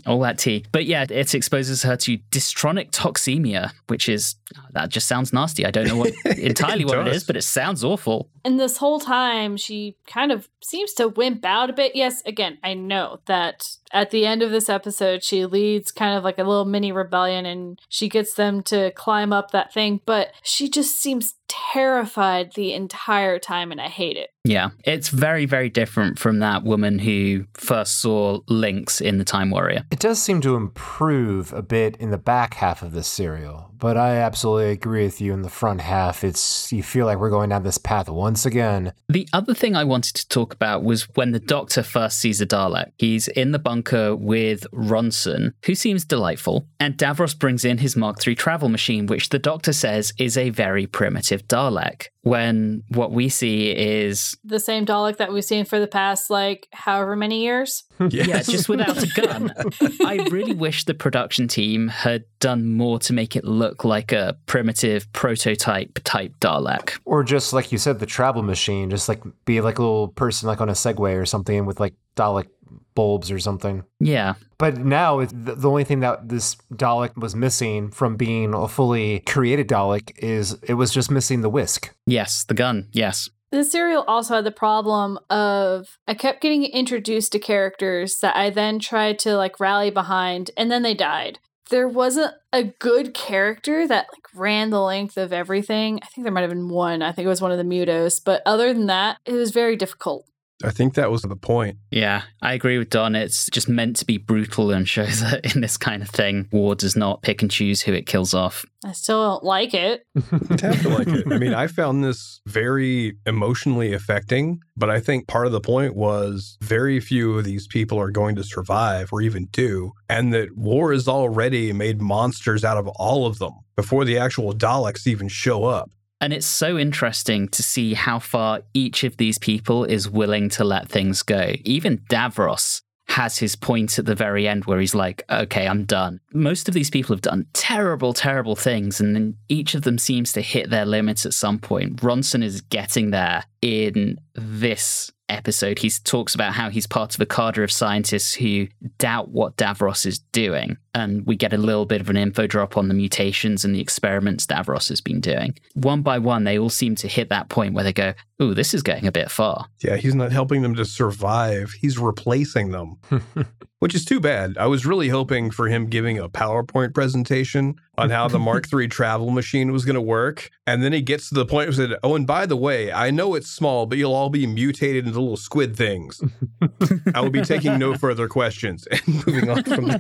[0.06, 0.66] all that tea.
[0.72, 5.66] But yeah, it exposes her to distronic toxemia, which is Oh, that just sounds nasty.
[5.66, 7.18] I don't know what entirely what it does.
[7.18, 8.30] is, but it sounds awful.
[8.46, 11.96] And this whole time, she kind of seems to wimp out a bit.
[11.96, 16.24] Yes, again, I know that at the end of this episode, she leads kind of
[16.24, 20.32] like a little mini rebellion and she gets them to climb up that thing, but
[20.44, 24.32] she just seems terrified the entire time, and I hate it.
[24.44, 29.52] Yeah, it's very, very different from that woman who first saw Linx in The Time
[29.52, 29.84] Warrior.
[29.92, 33.98] It does seem to improve a bit in the back half of this serial, but
[33.98, 36.24] I absolutely agree with you in the front half.
[36.24, 38.94] It's you feel like we're going down this path once again.
[39.10, 42.46] The other thing I wanted to talk about was when the Doctor first sees a
[42.46, 42.92] Dalek.
[42.98, 48.26] He's in the bunker with Ronson, who seems delightful, and Davros brings in his Mark
[48.26, 52.08] III travel machine, which the Doctor says is a very primitive Dalek.
[52.28, 56.68] When what we see is, The same Dalek that we've seen for the past, like,
[56.72, 57.84] however many years.
[58.10, 59.54] yeah, just without a gun.
[60.06, 64.38] I really wish the production team had done more to make it look like a
[64.46, 67.00] primitive prototype type Dalek.
[67.06, 70.48] Or just like you said, the travel machine, just like be like a little person
[70.48, 72.48] like on a Segway or something with like Dalek
[72.96, 73.84] bulbs or something.
[74.00, 78.68] Yeah, But now the the only thing that this Dalek was missing from being a
[78.68, 81.94] fully created Dalek is it was just missing the whisk.
[82.06, 83.30] yes, the gun, yes.
[83.50, 88.50] The serial also had the problem of I kept getting introduced to characters that I
[88.50, 91.40] then tried to like rally behind and then they died.
[91.70, 96.00] There wasn't a good character that like ran the length of everything.
[96.04, 97.02] I think there might have been one.
[97.02, 99.76] I think it was one of the mutos, but other than that, it was very
[99.78, 100.26] difficult.
[100.64, 101.78] I think that was the point.
[101.92, 103.16] Yeah, I agree with Don.
[103.16, 106.76] It's just meant to be brutal and show that in this kind of thing, war
[106.76, 108.66] does not pick and choose who it kills off.
[108.84, 110.04] I still don't like it.
[110.16, 111.32] You'd have to like it.
[111.32, 115.96] I mean, I found this very emotionally affecting, but I think part of the point
[115.96, 120.56] was very few of these people are going to survive or even do, and that
[120.58, 125.28] war has already made monsters out of all of them before the actual Daleks even
[125.28, 125.92] show up.
[126.20, 130.64] And it's so interesting to see how far each of these people is willing to
[130.64, 131.54] let things go.
[131.64, 136.20] Even Davros has his point at the very end where he's like, okay, I'm done.
[136.34, 140.34] Most of these people have done terrible, terrible things, and then each of them seems
[140.34, 141.98] to hit their limits at some point.
[141.98, 145.80] Ronson is getting there in this episode.
[145.80, 150.06] He talks about how he's part of a cadre of scientists who doubt what Davros
[150.06, 150.78] is doing.
[150.98, 153.80] And we get a little bit of an info drop on the mutations and the
[153.80, 155.56] experiments Davros has been doing.
[155.76, 158.74] One by one, they all seem to hit that point where they go, Ooh, this
[158.74, 159.66] is going a bit far.
[159.84, 162.98] Yeah, he's not helping them to survive, he's replacing them,
[163.80, 164.58] which is too bad.
[164.60, 168.88] I was really hoping for him giving a PowerPoint presentation on how the Mark III
[168.90, 170.52] travel machine was going to work.
[170.68, 172.92] And then he gets to the point where he said, Oh, and by the way,
[172.92, 176.22] I know it's small, but you'll all be mutated into little squid things.
[177.16, 179.98] I will be taking no further questions and moving on from there.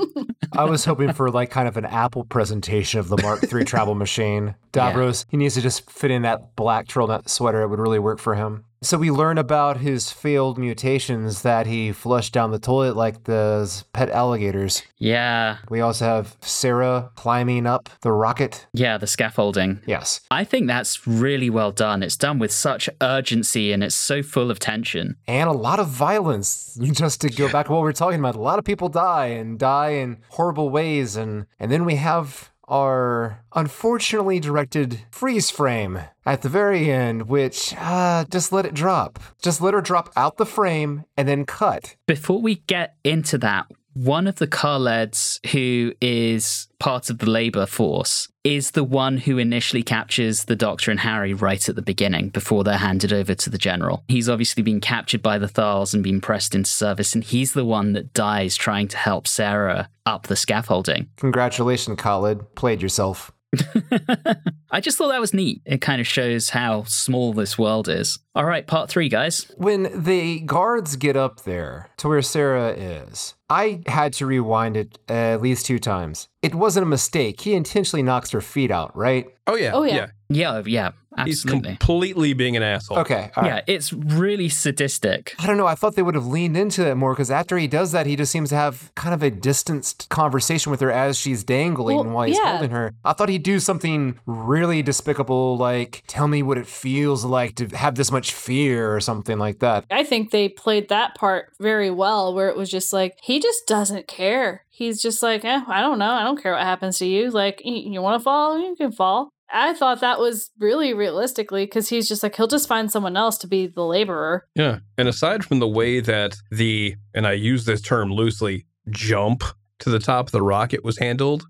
[0.53, 3.93] I was hoping for like kind of an Apple presentation of the Mark III travel
[4.05, 4.55] machine.
[4.73, 7.61] Davros, he needs to just fit in that black turtleneck sweater.
[7.61, 8.65] It would really work for him.
[8.81, 13.83] So we learn about his failed mutations that he flushed down the toilet like those
[13.93, 14.83] pet alligators.
[14.99, 18.67] Yeah, We also have Sarah climbing up the rocket.
[18.73, 19.81] yeah, the scaffolding.
[19.85, 20.21] Yes.
[20.31, 22.03] I think that's really well done.
[22.03, 25.17] It's done with such urgency and it's so full of tension.
[25.27, 26.77] And a lot of violence.
[26.91, 29.27] Just to go back to what we were talking about, a lot of people die
[29.27, 35.99] and die in horrible ways, and and then we have our unfortunately directed freeze frame
[36.25, 39.19] at the very end, which uh, just let it drop.
[39.41, 41.95] Just let her drop out the frame and then cut.
[42.05, 47.65] Before we get into that, one of the Kaleds who is part of the labor
[47.65, 52.29] force is the one who initially captures the Doctor and Harry right at the beginning
[52.29, 54.03] before they're handed over to the General.
[54.07, 57.65] He's obviously been captured by the Thals and been pressed into service, and he's the
[57.65, 61.09] one that dies trying to help Sarah up the scaffolding.
[61.17, 62.53] Congratulations, Kaled.
[62.53, 63.31] Played yourself.
[64.71, 65.61] I just thought that was neat.
[65.65, 68.19] It kind of shows how small this world is.
[68.35, 69.51] All right, part three, guys.
[69.57, 74.99] When the guards get up there to where Sarah is, I had to rewind it
[75.07, 76.27] at least two times.
[76.41, 77.41] It wasn't a mistake.
[77.41, 79.27] He intentionally knocks her feet out, right?
[79.47, 79.71] Oh yeah.
[79.73, 79.93] Oh, yeah.
[79.93, 81.69] Yeah, yeah, oh, He's absolutely.
[81.77, 82.99] completely being an asshole.
[82.99, 83.31] Okay.
[83.35, 83.63] all right.
[83.67, 85.33] Yeah, it's really sadistic.
[85.39, 85.67] I don't know.
[85.67, 88.15] I thought they would have leaned into it more because after he does that, he
[88.15, 92.05] just seems to have kind of a distanced conversation with her as she's dangling Well,
[92.09, 92.51] while he's yeah.
[92.51, 92.93] holding her.
[93.03, 97.67] I thought he'd do something really despicable, like tell me what it feels like to
[97.75, 99.85] have this much fear or something like that.
[99.91, 103.67] I think they played that part very well, where it was just like, he just
[103.67, 104.63] doesn't care.
[104.69, 106.11] He's just like, eh, I don't know.
[106.11, 107.31] I don't care what happens to you.
[107.31, 108.59] Like, y- you want to fall?
[108.59, 109.31] You can fall.
[109.53, 113.37] I thought that was really realistically because he's just like, he'll just find someone else
[113.39, 114.45] to be the laborer.
[114.55, 114.79] Yeah.
[114.97, 119.43] And aside from the way that the, and I use this term loosely, jump
[119.79, 121.45] to the top of the rocket was handled,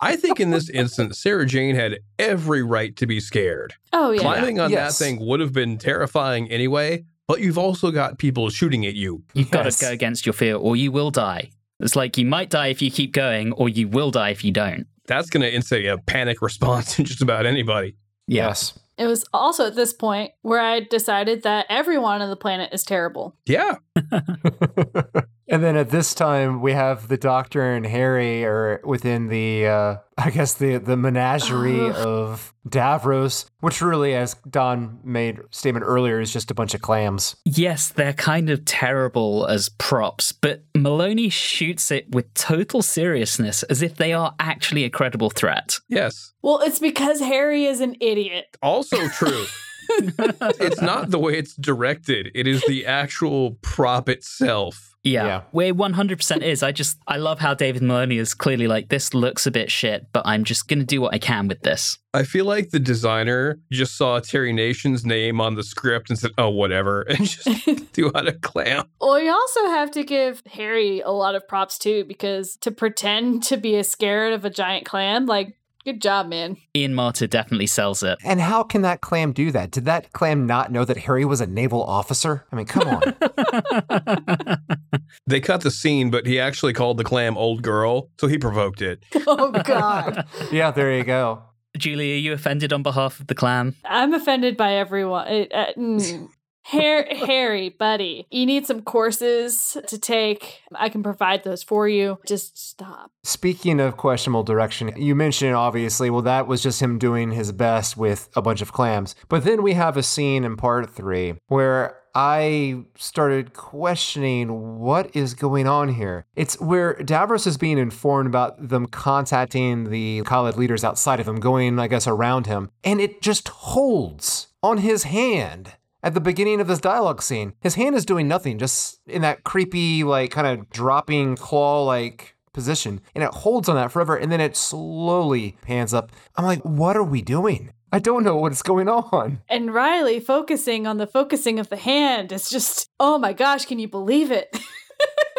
[0.00, 3.74] I think in this instance, Sarah Jane had every right to be scared.
[3.92, 4.20] Oh, yeah.
[4.20, 4.98] Climbing on Yes.
[4.98, 9.22] that thing would have been terrifying anyway, but you've also got people shooting at you.
[9.34, 11.50] You've got to go against your fear or you will die.
[11.80, 14.50] It's like you might die if you keep going, or you will die if you
[14.50, 14.86] don't.
[15.08, 17.96] That's going to instate a panic response in just about anybody.
[18.28, 18.78] Yes.
[18.96, 22.84] It was also at this point where I decided that everyone on the planet is
[22.84, 23.36] terrible.
[23.46, 23.76] Yeah.
[25.48, 29.96] and then at this time, we have the Doctor and Harry are within the, uh,
[30.18, 31.94] I guess the the menagerie Ugh.
[31.96, 37.36] of Davros, which really, as Don made statement earlier, is just a bunch of clams.
[37.44, 43.80] Yes, they're kind of terrible as props, but Maloney shoots it with total seriousness as
[43.82, 45.78] if they are actually a credible threat.
[45.88, 46.32] Yes.
[46.42, 48.56] Well, it's because Harry is an idiot.
[48.62, 49.46] Also true.
[49.90, 54.87] it's not the way it's directed, it is the actual prop itself.
[55.04, 55.40] Yeah, Yeah.
[55.52, 56.62] where 100% is.
[56.62, 60.06] I just, I love how David Maloney is clearly like, this looks a bit shit,
[60.12, 61.98] but I'm just going to do what I can with this.
[62.14, 66.32] I feel like the designer just saw Terry Nation's name on the script and said,
[66.36, 67.48] oh, whatever, and just
[67.92, 68.84] threw out a clam.
[69.00, 73.44] Well, you also have to give Harry a lot of props too, because to pretend
[73.44, 75.54] to be as scared of a giant clam, like,
[75.92, 76.56] good job, man.
[76.76, 78.18] Ian Marter definitely sells it.
[78.22, 79.70] And how can that clam do that?
[79.70, 82.44] Did that clam not know that Harry was a naval officer?
[82.52, 84.58] I mean, come on.
[85.26, 88.82] They cut the scene, but he actually called the clam old girl, so he provoked
[88.82, 89.02] it.
[89.26, 90.26] Oh, God.
[90.52, 91.42] yeah, there you go.
[91.76, 93.74] Julie, are you offended on behalf of the clam?
[93.84, 95.28] I'm offended by everyone.
[95.28, 96.28] It, uh, mm.
[96.70, 100.60] Har- Harry, buddy, you need some courses to take.
[100.74, 102.18] I can provide those for you.
[102.26, 103.10] Just stop.
[103.24, 107.96] Speaking of questionable direction, you mentioned obviously, well, that was just him doing his best
[107.96, 109.14] with a bunch of clams.
[109.30, 115.34] But then we have a scene in part three where I started questioning what is
[115.34, 116.26] going on here.
[116.36, 121.36] It's where Davros is being informed about them contacting the Kaled leaders outside of him,
[121.40, 122.70] going, I guess, around him.
[122.84, 127.54] And it just holds on his hand at the beginning of this dialogue scene.
[127.60, 132.34] His hand is doing nothing, just in that creepy, like, kind of dropping claw like
[132.52, 133.00] position.
[133.14, 134.16] And it holds on that forever.
[134.16, 136.12] And then it slowly pans up.
[136.36, 137.72] I'm like, what are we doing?
[137.92, 139.40] I don't know what's going on.
[139.48, 143.78] And Riley focusing on the focusing of the hand is just, oh my gosh, can
[143.78, 144.56] you believe it?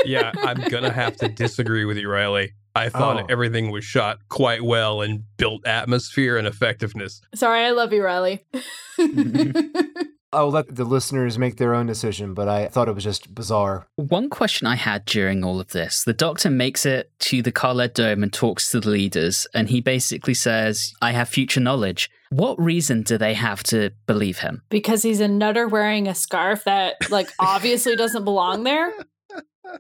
[0.05, 2.53] Yeah, I'm going to have to disagree with you, Riley.
[2.73, 3.25] I thought Oh.
[3.29, 7.19] everything was shot quite well and built atmosphere and effectiveness.
[7.35, 8.45] Sorry, I love you, Riley.
[10.31, 13.87] I'll let the listeners make their own decision, but I thought it was just bizarre.
[13.95, 17.93] One question I had during all of this the doctor makes it to the Kaled
[17.93, 22.09] Dome and talks to the leaders, and he basically says, I have future knowledge.
[22.29, 24.61] What reason do they have to believe him?
[24.69, 28.93] because he's a nutter wearing a scarf that, like, obviously doesn't belong there.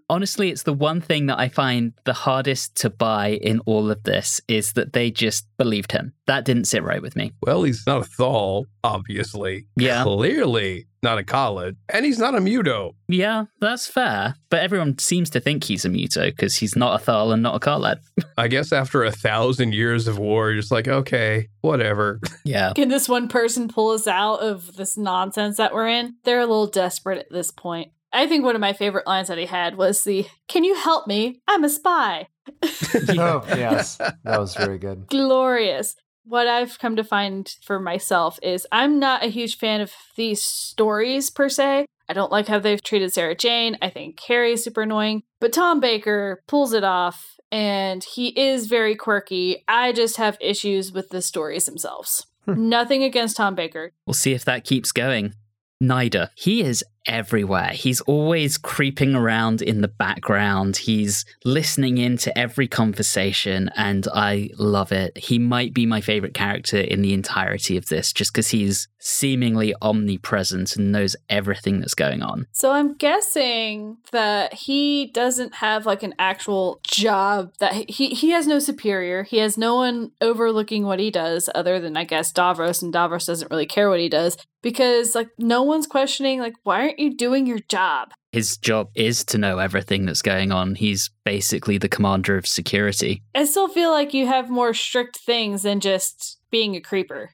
[0.09, 4.03] Honestly, it's the one thing that I find the hardest to buy in all of
[4.03, 6.13] this is that they just believed him.
[6.27, 7.31] That didn't sit right with me.
[7.41, 9.65] Well, he's not a Thal, obviously.
[9.75, 10.03] Yeah.
[10.03, 11.75] Clearly not a Kaled.
[11.89, 12.93] And he's not a Muto.
[13.07, 14.35] Yeah, that's fair.
[14.49, 17.55] But everyone seems to think he's a Muto because he's not a Thal and not
[17.55, 17.99] a Kaled.
[18.37, 22.19] I guess after a thousand years of war, you're just like, okay, whatever.
[22.45, 22.73] Yeah.
[22.73, 26.15] Can this one person pull us out of this nonsense that we're in?
[26.23, 27.91] They're a little desperate at this point.
[28.11, 31.07] I think one of my favorite lines that he had was the Can you help
[31.07, 31.41] me?
[31.47, 32.27] I'm a spy.
[33.09, 33.97] Oh, yes.
[33.97, 35.07] That was very good.
[35.07, 35.95] Glorious.
[36.23, 40.41] What I've come to find for myself is I'm not a huge fan of these
[40.41, 41.85] stories per se.
[42.07, 43.77] I don't like how they've treated Sarah Jane.
[43.81, 45.21] I think Harry is super annoying.
[45.39, 49.63] But Tom Baker pulls it off and he is very quirky.
[49.67, 52.25] I just have issues with the stories themselves.
[52.45, 52.69] Hmm.
[52.69, 53.93] Nothing against Tom Baker.
[54.07, 55.33] We'll see if that keeps going.
[55.81, 57.71] Nyder, he is everywhere.
[57.73, 60.77] He's always creeping around in the background.
[60.77, 65.17] He's listening into every conversation, and I love it.
[65.17, 69.73] He might be my favorite character in the entirety of this just because he's seemingly
[69.81, 72.45] omnipresent and knows everything that's going on.
[72.51, 78.45] So I'm guessing that he doesn't have like an actual job that he he has
[78.45, 79.23] no superior.
[79.23, 83.25] He has no one overlooking what he does other than I guess Davros and Davros
[83.25, 87.15] doesn't really care what he does because like no one's questioning like why aren't you
[87.15, 88.11] doing your job?
[88.31, 90.75] His job is to know everything that's going on.
[90.75, 93.23] He's basically the commander of security.
[93.33, 97.31] I still feel like you have more strict things than just being a creeper.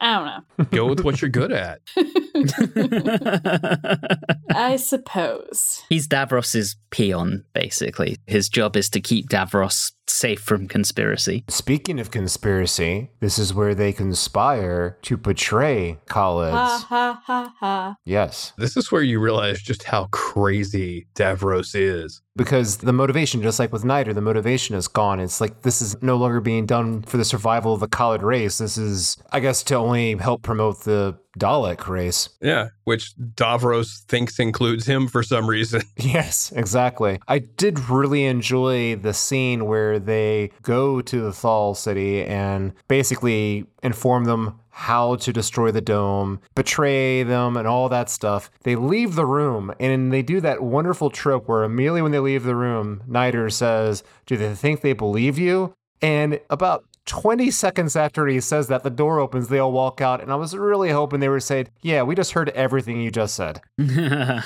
[0.00, 0.64] I don't know.
[0.72, 1.80] Go with what you're good at.
[4.54, 5.82] I suppose.
[5.88, 8.16] He's Davros's peon, basically.
[8.26, 11.44] His job is to keep Davros safe from conspiracy.
[11.48, 16.52] Speaking of conspiracy, this is where they conspire to betray Kaleds.
[16.52, 17.96] Ha ha ha ha.
[18.04, 18.52] Yes.
[18.58, 22.20] This is where you realize just how crazy Davros is.
[22.34, 25.20] Because the motivation, just like with Nyder, the motivation is gone.
[25.20, 28.58] It's like this is no longer being done for the survival of the Khalid race.
[28.58, 32.28] This is, I guess, to only help promote the Dalek race.
[32.40, 35.82] Yeah, which Davros thinks includes him for some reason.
[35.96, 37.20] Yes, exactly.
[37.28, 43.66] I did really enjoy the scene where they go to the Thal city and basically
[43.82, 48.50] inform them how to destroy the dome, betray them, and all that stuff.
[48.64, 52.42] They leave the room and they do that wonderful trope where immediately when they leave
[52.42, 55.74] the room, Nyder says, Do they think they believe you?
[56.00, 60.20] And about 20 seconds after he says that, the door opens, they all walk out,
[60.20, 63.34] and I was really hoping they would say, Yeah, we just heard everything you just
[63.34, 63.60] said.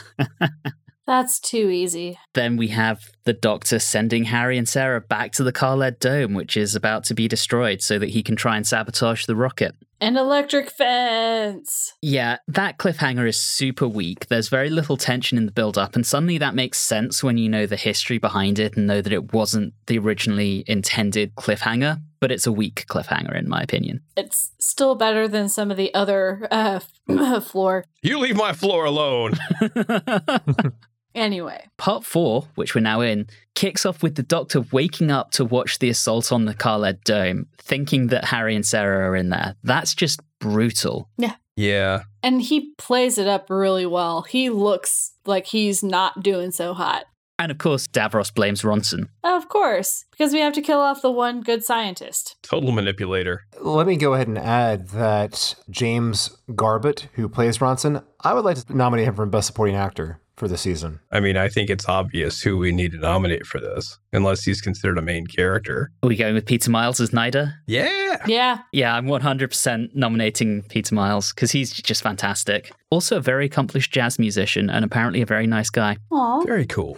[1.06, 2.18] That's too easy.
[2.34, 6.56] then we have the doctor sending Harry and Sarah back to the Kaled Dome, which
[6.56, 9.76] is about to be destroyed so that he can try and sabotage the rocket.
[10.00, 11.94] An electric fence.
[12.02, 14.26] Yeah, that cliffhanger is super weak.
[14.28, 17.48] There's very little tension in the build up, and suddenly that makes sense when you
[17.48, 22.30] know the history behind it and know that it wasn't the originally intended cliffhanger, but
[22.30, 24.02] it's a weak cliffhanger, in my opinion.
[24.16, 26.80] It's still better than some of the other uh,
[27.40, 27.86] floor.
[28.02, 29.32] You leave my floor alone.
[31.16, 35.44] Anyway, Part four, which we're now in, kicks off with the Doctor waking up to
[35.46, 39.56] watch the assault on the Kaled Dome, thinking that Harry and Sarah are in there.
[39.64, 41.08] That's just brutal.
[41.16, 41.36] Yeah.
[41.56, 42.02] Yeah.
[42.22, 44.22] and he plays it up really well.
[44.22, 47.06] He looks like he's not doing so hot.
[47.38, 49.08] And of course, Davros blames Ronson.
[49.24, 52.36] Of course, because we have to kill off the one good scientist.
[52.42, 53.40] Total manipulator.
[53.60, 58.58] Let me go ahead and add that James Garbutt, who plays Ronson, I would like
[58.58, 61.00] to nominate him for Best Supporting Actor for the season.
[61.10, 64.60] I mean, I think it's obvious who we need to nominate for this, unless he's
[64.60, 65.90] considered a main character.
[66.02, 67.54] Are we going with Peter Miles as Nyder?
[67.66, 68.16] Yeah.
[68.26, 72.72] Yeah, Yeah, I'm 100% nominating Peter Miles because he's just fantastic.
[72.90, 75.96] Also, a very accomplished jazz musician and apparently a very nice guy.
[76.10, 76.44] Aw.
[76.44, 76.96] Very cool.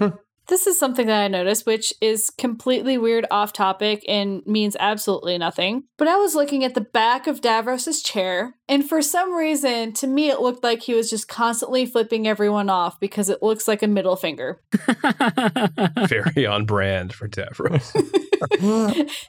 [0.49, 5.37] This is something that I noticed, which is completely weird off topic and means absolutely
[5.37, 5.85] nothing.
[5.99, 10.07] But I was looking at the back of Davros's chair, and for some reason, to
[10.07, 13.83] me, it looked like he was just constantly flipping everyone off because it looks like
[13.83, 14.61] a middle finger.
[16.09, 17.95] Very on brand for Davros.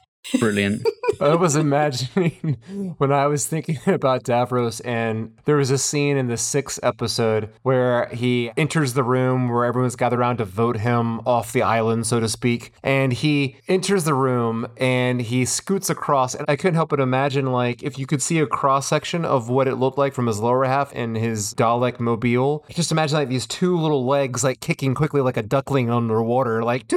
[0.38, 0.86] Brilliant.
[1.20, 2.56] I was imagining
[2.98, 7.50] when I was thinking about Davros, and there was a scene in the sixth episode
[7.62, 12.06] where he enters the room where everyone's gathered around to vote him off the island,
[12.06, 12.72] so to speak.
[12.82, 16.34] And he enters the room and he scoots across.
[16.34, 19.48] And I couldn't help but imagine, like, if you could see a cross section of
[19.48, 23.28] what it looked like from his lower half in his Dalek mobile, just imagine like
[23.28, 26.96] these two little legs, like kicking quickly like a duckling underwater, like to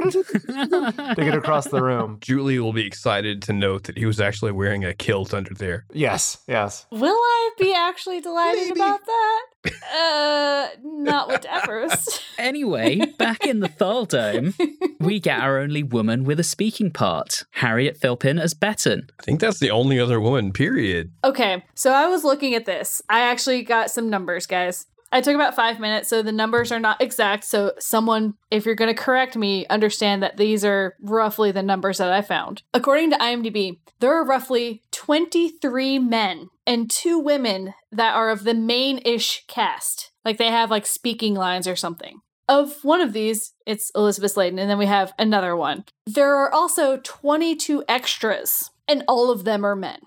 [1.16, 2.18] get across the room.
[2.20, 5.54] Julie will be excited excited to note that he was actually wearing a kilt under
[5.54, 5.84] there.
[5.92, 6.84] Yes, yes.
[6.90, 8.80] Will I be actually delighted Maybe.
[8.80, 9.40] about that?
[9.96, 12.20] Uh, not with Everest.
[12.38, 14.52] Anyway, back in the Thal Dome,
[15.00, 19.08] we get our only woman with a speaking part, Harriet Philpin as Bettan.
[19.20, 21.12] I think that's the only other woman, period.
[21.22, 23.00] Okay, so I was looking at this.
[23.08, 24.86] I actually got some numbers, guys.
[25.14, 27.44] I took about five minutes, so the numbers are not exact.
[27.44, 31.98] So, someone, if you're going to correct me, understand that these are roughly the numbers
[31.98, 32.64] that I found.
[32.74, 38.54] According to IMDb, there are roughly 23 men and two women that are of the
[38.54, 40.10] main ish cast.
[40.24, 42.18] Like they have like speaking lines or something.
[42.48, 45.84] Of one of these, it's Elizabeth Sladen, and then we have another one.
[46.06, 49.98] There are also 22 extras, and all of them are men.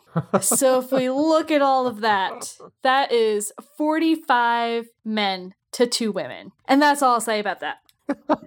[0.41, 6.51] so if we look at all of that, that is 45 men to two women.
[6.67, 7.77] And that's all I'll say about that.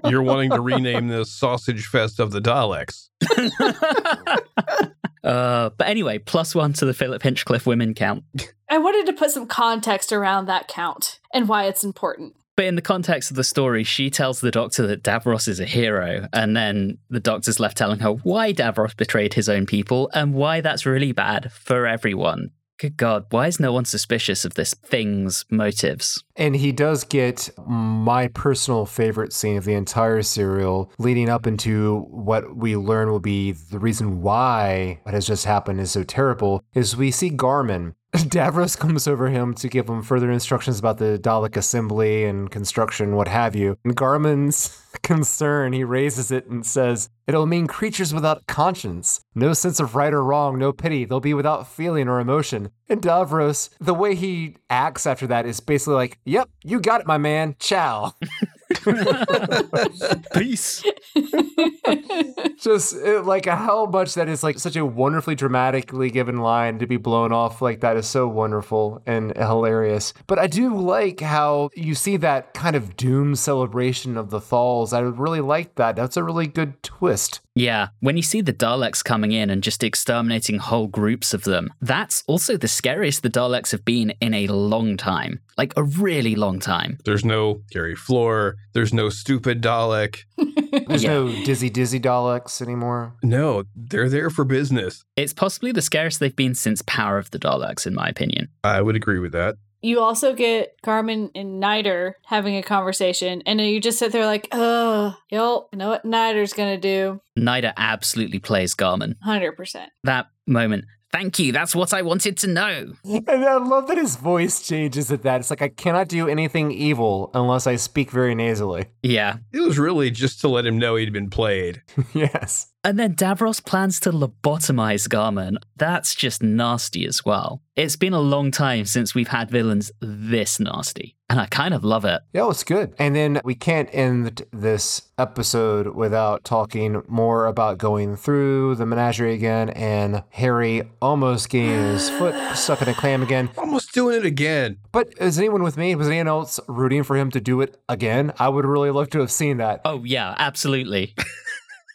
[0.07, 3.09] You're wanting to rename this Sausage Fest of the Daleks.
[5.23, 8.25] Uh, but anyway, plus one to the Philip Hinchcliffe women count.
[8.69, 12.35] I wanted to put some context around that count and why it's important.
[12.57, 15.65] But in the context of the story, she tells the doctor that Davros is a
[15.65, 20.35] hero, and then the doctor's left telling her why Davros betrayed his own people and
[20.35, 22.51] why that's really bad for everyone.
[22.81, 26.25] Good God, why is no one suspicious of this thing's motives?
[26.35, 32.07] And he does get my personal favorite scene of the entire serial, leading up into
[32.09, 36.65] what we learn will be the reason why what has just happened is so terrible,
[36.73, 37.95] is we see Gharman.
[38.15, 43.15] Davros comes over him to give him further instructions about the Dalek assembly and construction,
[43.15, 43.77] what have you.
[43.85, 49.21] And Gharman's concern, he raises it and says, It'll mean creatures without conscience.
[49.37, 51.05] No sense of right or wrong, no pity.
[51.05, 52.73] They'll be without feeling or emotion.
[52.89, 57.07] And Davros, the way he acts after that is basically like, Yep, you got it,
[57.07, 57.55] my man.
[57.61, 58.15] Ciao.
[60.35, 60.85] Peace.
[62.61, 66.87] Just it, like how much that is like such a wonderfully dramatically given line to
[66.87, 70.13] be blown off like that is so wonderful and hilarious.
[70.27, 74.93] But I do like how you see that kind of doom celebration of the Thals.
[74.93, 75.97] I really like that.
[75.97, 77.41] That's a really good twist.
[77.57, 81.73] Yeah, when you see the Daleks coming in and just exterminating whole groups of them,
[81.81, 85.41] that's also the scariest the Daleks have been in a long time.
[85.59, 86.99] Like a really long time.
[87.05, 88.57] There's no Gary Floor.
[88.73, 90.21] There's no stupid Dalek.
[90.87, 91.11] There's Yeah.
[91.15, 93.15] no dizzy dizzy Daleks anymore.
[93.23, 95.05] No, they're there for business.
[95.17, 98.49] It's possibly the scariest they've been since Power of the Daleks, in my opinion.
[98.63, 99.57] I would agree with that.
[99.83, 104.27] You also get Gharman and Nyder having a conversation, and then you just sit there
[104.27, 107.21] like, oh, yo, you know what Nyder's gonna do?
[107.39, 109.15] Nyder absolutely plays Gharman.
[109.27, 109.87] 100%.
[110.05, 112.93] That moment, thank you, that's what I wanted to know.
[113.05, 115.41] And I love that his voice changes at that.
[115.41, 118.87] It's like I cannot do anything evil unless I speak very nasally.
[119.03, 119.39] Yeah.
[119.53, 121.83] It was really just to let him know he'd been played.
[122.15, 122.69] yes.
[122.83, 125.57] And then Davros plans to lobotomize Gharman.
[125.77, 127.63] That's just nasty as well.
[127.77, 131.85] It's been a long time since we've had villains this nasty, and I kind of
[131.85, 132.23] love it.
[132.33, 132.93] Yeah, it's good.
[132.99, 139.35] And then we can't end this episode without talking more about going through the menagerie
[139.35, 143.49] again and Harry almost getting his foot stuck in a clam again.
[143.57, 144.79] Almost doing it again.
[144.91, 145.95] But is anyone with me?
[145.95, 148.33] Was anyone else rooting for him to do it again?
[148.41, 149.83] I would really love to have seen that.
[149.85, 151.15] Oh, yeah, absolutely.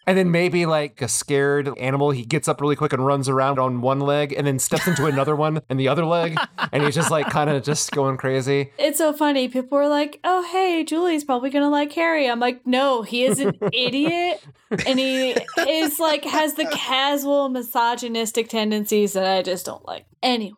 [0.07, 3.59] And then maybe like a scared animal, he gets up really quick and runs around
[3.59, 6.37] on one leg and then steps into another one and the other leg.
[6.71, 8.71] And he's just like kind of just going crazy.
[8.77, 9.47] It's so funny.
[9.47, 12.29] People were like, oh, hey, Julie's probably gonna like Harry.
[12.29, 14.45] I'm like, no, he is an idiot.
[14.85, 15.35] And he
[15.67, 20.05] is like, has the casual misogynistic tendencies that I just don't like.
[20.21, 20.55] Anyway.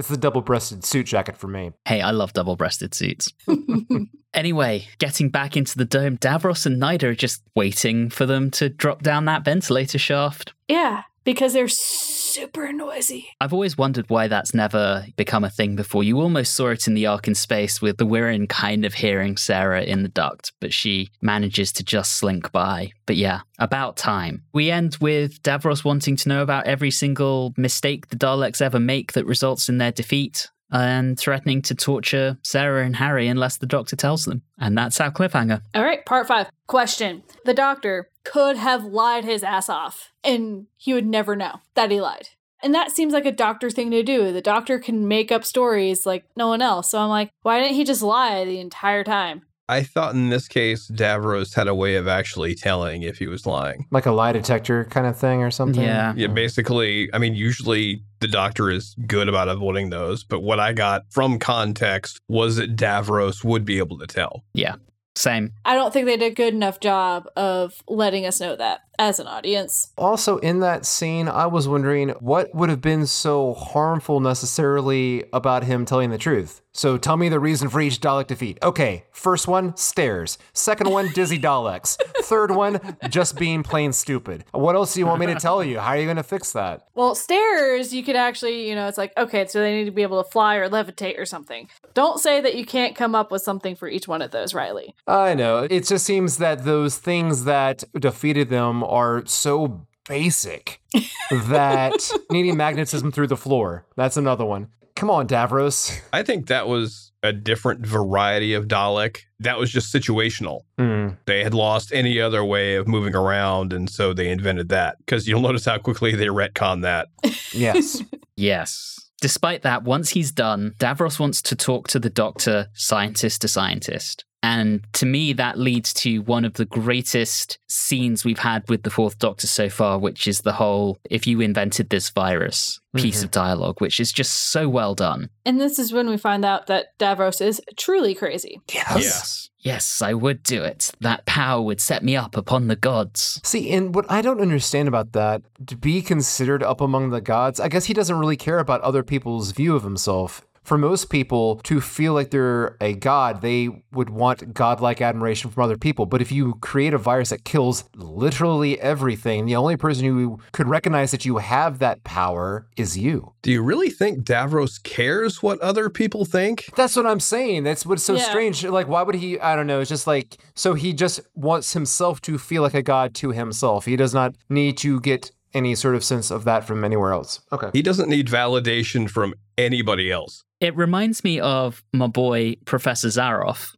[0.00, 1.72] It's the double breasted suit jacket for me.
[1.84, 3.34] hey, I love double breasted suits.
[4.34, 8.70] anyway, getting back into the dome, Davros and Nyder are just waiting for them to
[8.70, 10.54] drop down that ventilator shaft.
[10.68, 13.28] Yeah, because they're super noisy.
[13.40, 16.02] I've always wondered why that's never become a thing before.
[16.02, 19.36] You almost saw it in the arc in space with the Wirrn kind of hearing
[19.36, 22.90] Sarah in the duct, but she manages to just slink by.
[23.06, 24.42] But yeah, about time.
[24.52, 29.12] We end with Davros wanting to know about every single mistake the Daleks ever make
[29.12, 30.50] that results in their defeat.
[30.72, 34.42] And threatening to torture Sarah and Harry unless the doctor tells them.
[34.56, 35.62] And that's our cliffhanger.
[35.74, 36.46] All right, part five.
[36.68, 41.90] Question The doctor could have lied his ass off, and he would never know that
[41.90, 42.28] he lied.
[42.62, 44.32] And that seems like a doctor thing to do.
[44.32, 46.90] The doctor can make up stories like no one else.
[46.90, 49.42] So I'm like, why didn't he just lie the entire time?
[49.70, 53.46] I thought in this case, Davros had a way of actually telling if he was
[53.46, 53.86] lying.
[53.92, 55.82] Like a lie detector kind of thing or something.
[55.82, 56.12] Yeah.
[56.16, 60.72] Yeah, basically, I mean, usually the doctor is good about avoiding those, but what I
[60.72, 64.42] got from context was that Davros would be able to tell.
[64.54, 64.74] Yeah.
[65.16, 65.52] Same.
[65.64, 69.18] I don't think they did a good enough job of letting us know that as
[69.18, 69.92] an audience.
[69.98, 75.64] Also, in that scene, I was wondering what would have been so harmful necessarily about
[75.64, 76.62] him telling the truth.
[76.72, 78.58] So tell me the reason for each Dalek defeat.
[78.62, 80.38] Okay, first one, stairs.
[80.52, 81.96] Second one, dizzy Daleks.
[82.22, 84.44] Third one, just being plain stupid.
[84.52, 85.78] What else do you want me to tell you?
[85.78, 86.82] How are you going to fix that?
[86.94, 90.02] Well, stairs, you could actually, you know, it's like, okay, so they need to be
[90.02, 91.68] able to fly or levitate or something.
[91.94, 94.94] Don't say that you can't come up with something for each one of those, Riley.
[95.06, 95.66] I know.
[95.68, 100.80] It just seems that those things that defeated them are so basic
[101.30, 103.86] that needing magnetism through the floor.
[103.96, 104.68] That's another one.
[105.00, 105.98] Come on, Davros.
[106.12, 109.20] I think that was a different variety of Dalek.
[109.38, 110.60] That was just situational.
[110.78, 111.14] Hmm.
[111.24, 114.98] They had lost any other way of moving around, and so they invented that.
[114.98, 117.08] Because you'll notice how quickly they retcon that.
[117.52, 118.02] Yes.
[118.36, 118.98] Yes.
[119.20, 124.24] Despite that, once he's done, Davros wants to talk to the doctor, scientist to scientist.
[124.42, 128.90] And to me, that leads to one of the greatest scenes we've had with the
[128.90, 133.26] fourth doctor so far, which is the whole if you invented this virus piece mm-hmm.
[133.26, 135.28] of dialogue, which is just so well done.
[135.44, 138.60] And this is when we find out that Davros is truly crazy.
[138.72, 139.50] Yes.
[139.62, 140.90] Yes, I would do it.
[141.00, 143.40] That power would set me up upon the gods.
[143.44, 147.60] See, and what I don't understand about that, to be considered up among the gods,
[147.60, 150.46] I guess he doesn't really care about other people's view of himself.
[150.62, 155.64] For most people to feel like they're a god, they would want godlike admiration from
[155.64, 156.06] other people.
[156.06, 160.68] But if you create a virus that kills literally everything, the only person who could
[160.68, 163.32] recognize that you have that power is you.
[163.42, 166.70] Do you really think Davros cares what other people think?
[166.76, 167.64] That's what I'm saying.
[167.64, 168.28] That's what's so Yeah.
[168.28, 168.64] strange.
[168.64, 169.40] Like, why would he?
[169.40, 169.80] I don't know.
[169.80, 173.86] It's just like, so he just wants himself to feel like a god to himself.
[173.86, 177.40] He does not need to get any sort of sense of that from anywhere else.
[177.50, 177.70] Okay.
[177.72, 180.44] He doesn't need validation from anybody else.
[180.60, 183.74] It reminds me of my boy, Professor Zaroff.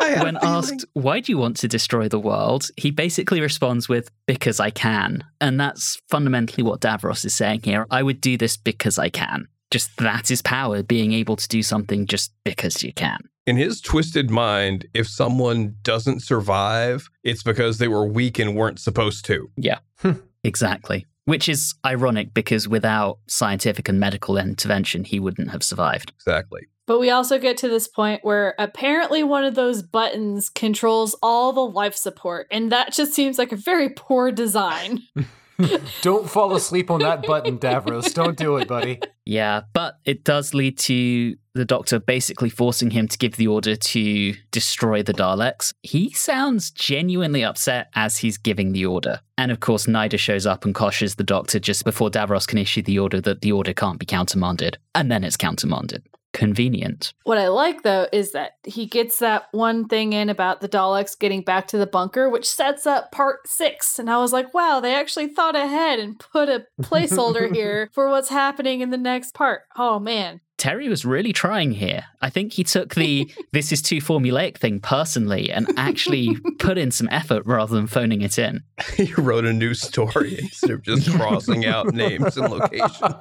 [0.22, 2.68] when asked, why do you want to destroy the world?
[2.76, 5.24] He basically responds with, because I can.
[5.40, 7.86] And that's fundamentally what Davros is saying here.
[7.90, 9.48] I would do this because I can.
[9.72, 13.18] Just that is power, being able to do something just because you can.
[13.46, 18.78] In his twisted mind, if someone doesn't survive, it's because they were weak and weren't
[18.78, 19.50] supposed to.
[19.56, 20.12] Yeah, hmm.
[20.44, 21.06] exactly.
[21.30, 26.12] Which is ironic because without scientific and medical intervention, he wouldn't have survived.
[26.16, 26.62] Exactly.
[26.86, 31.52] But we also get to this point where apparently one of those buttons controls all
[31.52, 32.48] the life support.
[32.50, 35.02] And that just seems like a very poor design.
[36.02, 38.12] Don't fall asleep on that button, Davros.
[38.14, 39.00] Don't do it, buddy.
[39.24, 43.76] Yeah, but it does lead to the doctor basically forcing him to give the order
[43.76, 45.72] to destroy the Daleks.
[45.82, 49.20] He sounds genuinely upset as he's giving the order.
[49.36, 52.82] And of course, Nyder shows up and koshes the doctor just before Davros can issue
[52.82, 54.78] the order that the order can't be countermanded.
[54.94, 56.02] And then it's countermanded.
[56.32, 57.12] Convenient.
[57.24, 61.18] What I like though is that he gets that one thing in about the Daleks
[61.18, 63.98] getting back to the bunker, which sets up part six.
[63.98, 68.08] And I was like, wow, they actually thought ahead and put a placeholder here for
[68.08, 69.62] what's happening in the next part.
[69.76, 70.40] Oh man.
[70.60, 72.04] Terry was really trying here.
[72.20, 76.90] I think he took the this is too formulaic thing personally and actually put in
[76.90, 78.62] some effort rather than phoning it in.
[78.94, 83.14] He wrote a new story instead of just crossing out names and locations.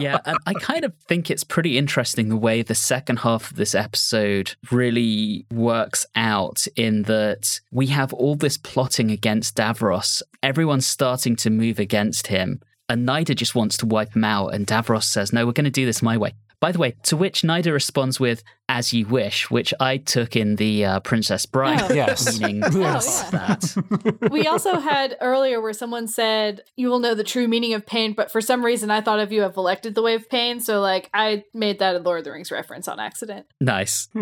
[0.00, 3.56] yeah, and I kind of think it's pretty interesting the way the second half of
[3.56, 10.22] this episode really works out in that we have all this plotting against Davros.
[10.42, 12.60] Everyone's starting to move against him.
[12.88, 14.48] And Nyder just wants to wipe him out.
[14.48, 16.34] And Davros says, No, we're going to do this my way.
[16.60, 20.56] By the way, to which Nyder responds with, As you wish, which I took in
[20.56, 21.94] the uh, Princess Bride Oh.
[21.94, 22.38] Yes.
[22.38, 23.24] meaning Yes.
[23.24, 24.28] of that.
[24.30, 28.12] We also had earlier where someone said, You will know the true meaning of pain,
[28.12, 30.60] but for some reason I thought of you have elected the way of pain.
[30.60, 33.46] So, like, I made that a Lord of the Rings reference on accident.
[33.60, 34.08] Nice.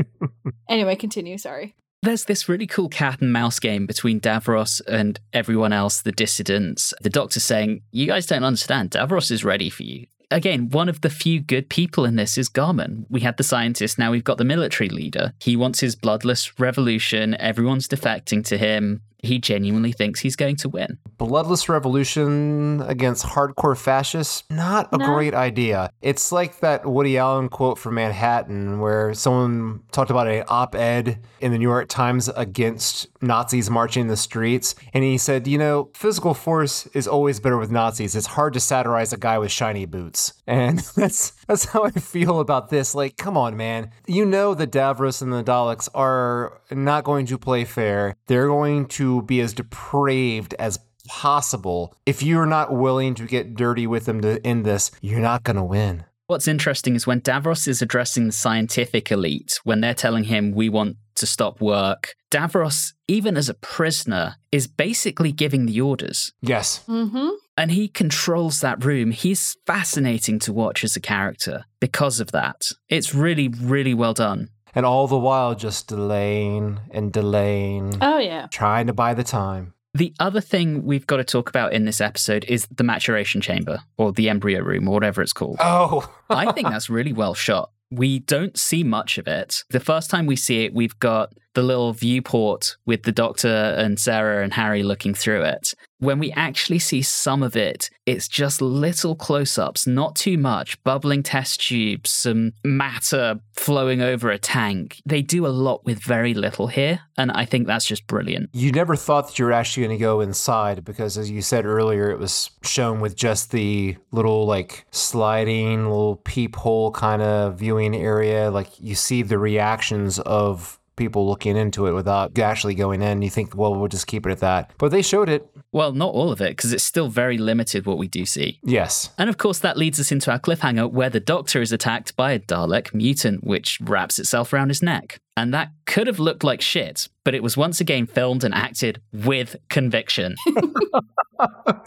[0.69, 1.39] Anyway, continue.
[1.39, 1.75] Sorry.
[2.03, 6.93] There's this really cool cat and mouse game between Davros and everyone else, the dissidents.
[7.01, 8.91] The doctor saying, You guys don't understand.
[8.91, 10.07] Davros is ready for you.
[10.31, 13.07] Again, one of the few good people in this is Gharman.
[13.09, 15.33] We had the scientist, now we've got the military leader.
[15.41, 17.35] He wants his bloodless revolution.
[17.41, 19.01] Everyone's defecting to him.
[19.23, 20.99] He genuinely thinks he's going to win.
[21.19, 24.45] Bloodless revolution against hardcore fascists?
[24.51, 25.07] Not a No.
[25.07, 25.91] great idea.
[26.03, 31.19] It's like that Woody Allen quote from Manhattan where someone talked about an op ed
[31.41, 34.75] in the New York Times against Nazis marching in the streets.
[34.95, 38.15] And he said, you know, physical force is always better with Nazis.
[38.15, 40.33] It's hard to satirize a guy with shiny boots.
[40.49, 42.95] And that's that's how I feel about this.
[42.95, 43.91] Like, come on, man.
[44.07, 48.17] You know the Davros and the Daleks are not going to play fair.
[48.29, 50.79] They're going to be as depraved as
[51.09, 51.95] possible.
[52.07, 55.57] If you're not willing to get dirty with them to end this, you're not going
[55.57, 56.05] to win.
[56.27, 60.69] What's interesting is when Davros is addressing the scientific elite, when they're telling him we
[60.69, 62.15] want to stop work.
[62.31, 66.33] Davros, even as a prisoner, is basically giving the orders.
[66.43, 66.85] Yes.
[66.87, 67.31] Mm-hmm.
[67.57, 69.11] And he controls that room.
[69.11, 72.69] He's fascinating to watch as a character because of that.
[72.91, 74.51] It's really, really well done.
[74.79, 78.47] And all the while just delaying and delaying, Oh yeah.
[78.47, 79.75] trying to buy the time.
[79.93, 83.81] The other thing we've got to talk about in this episode is the maturation chamber
[83.97, 85.57] or the embryo room or whatever it's called.
[85.59, 87.73] Oh, I think that's really well shot.
[87.91, 89.65] We don't see much of it.
[89.71, 93.99] The first time we see it, we've got the little viewport with the doctor and
[93.99, 95.75] Sarah and Harry looking through it.
[95.99, 100.81] When we actually see some of it, it's just little close ups, not too much,
[100.85, 105.03] bubbling test tubes, some matter flowing over a tank.
[105.05, 108.51] They do a lot with very little here, and I think that's just brilliant.
[108.53, 111.67] you never thought that you were actually going to go inside because, as you said
[111.67, 117.97] earlier, it was shown with just the little like sliding little peephole kind of viewing
[117.97, 118.53] area.
[118.53, 123.23] Like you see the reactions of people looking into it without actually going in.
[123.23, 124.73] You think, well, we'll just keep it at that.
[124.77, 125.49] But they showed it.
[125.73, 128.59] Well, not all of it, because it's still very limited what we do see.
[128.63, 129.11] Yes.
[129.19, 132.33] And of course, that leads us into our cliffhanger where the Doctor is attacked by
[132.33, 135.19] a Dalek mutant, which wraps itself around his neck.
[135.37, 139.01] And that could have looked like shit, but it was once again filmed and acted
[139.13, 140.35] with conviction.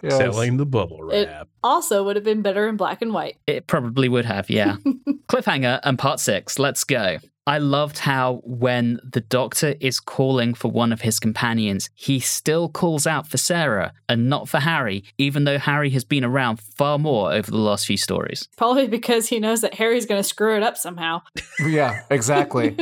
[0.01, 0.15] Yes.
[0.15, 1.49] Selling the bubble It wrap.
[1.61, 3.35] also would have been better in black and white.
[3.45, 4.77] It probably would have, yeah.
[5.27, 6.57] Cliffhanger and part six.
[6.57, 7.17] Let's go.
[7.47, 12.69] I loved how when the doctor is calling for one of his companions, he still
[12.69, 16.99] calls out for Sarah and not for Harry, even though Harry has been around far
[16.99, 18.47] more over the last few stories.
[18.57, 21.23] Probably because he knows that Harry's going to screw it up somehow.
[21.59, 22.75] Yeah, exactly.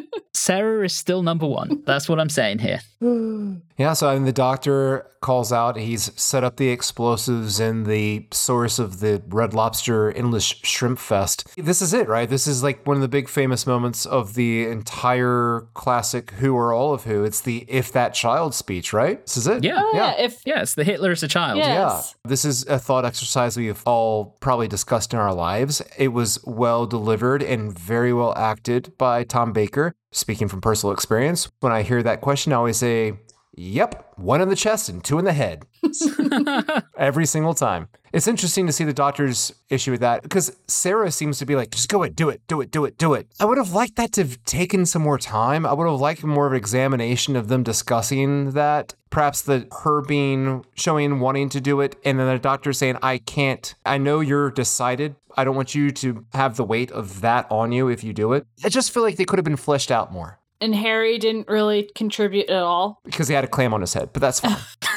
[0.32, 1.82] Sarah is still number one.
[1.84, 2.80] That's what I'm saying here.
[3.78, 5.76] Yeah, so I mean, the doctor calls out.
[5.76, 11.46] He's set up the explosives in the source of the Red Lobster Endless Shrimp Fest.
[11.56, 12.28] This is it, right?
[12.28, 16.72] This is like one of the big famous moments of the entire classic Who or
[16.72, 17.22] All of Who.
[17.22, 19.24] It's the If That Child speech, right?
[19.24, 19.62] This is it.
[19.62, 19.80] Yeah.
[19.80, 20.14] Oh, yeah.
[20.18, 21.58] If Yes, the Hitler is a child.
[21.58, 21.68] Yeah.
[21.68, 22.02] Yeah.
[22.24, 25.82] This is a thought exercise we've all probably discussed in our lives.
[25.96, 29.94] It was well delivered and very well acted by Tom Baker.
[30.10, 33.12] Speaking from personal experience, when I hear that question, I always say,
[33.56, 35.66] Yep, one in the chest and two in the head.
[36.98, 37.88] Every single time.
[38.12, 41.70] It's interesting to see the doctor's issue with that because Sarah seems to be like,
[41.70, 43.28] just go it, do it, do it, do it, do it.
[43.38, 45.66] I would have liked that to have taken some more time.
[45.66, 48.94] I would have liked more of an examination of them discussing that.
[49.10, 53.18] Perhaps the her being showing wanting to do it, and then the doctor saying, I
[53.18, 53.74] can't.
[53.84, 55.16] I know you're decided.
[55.36, 58.32] I don't want you to have the weight of that on you if you do
[58.32, 58.46] it.
[58.64, 61.90] I just feel like they could have been fleshed out more and Harry didn't really
[61.94, 63.00] contribute at all.
[63.04, 64.56] because he had a clam on his head, but that's fine.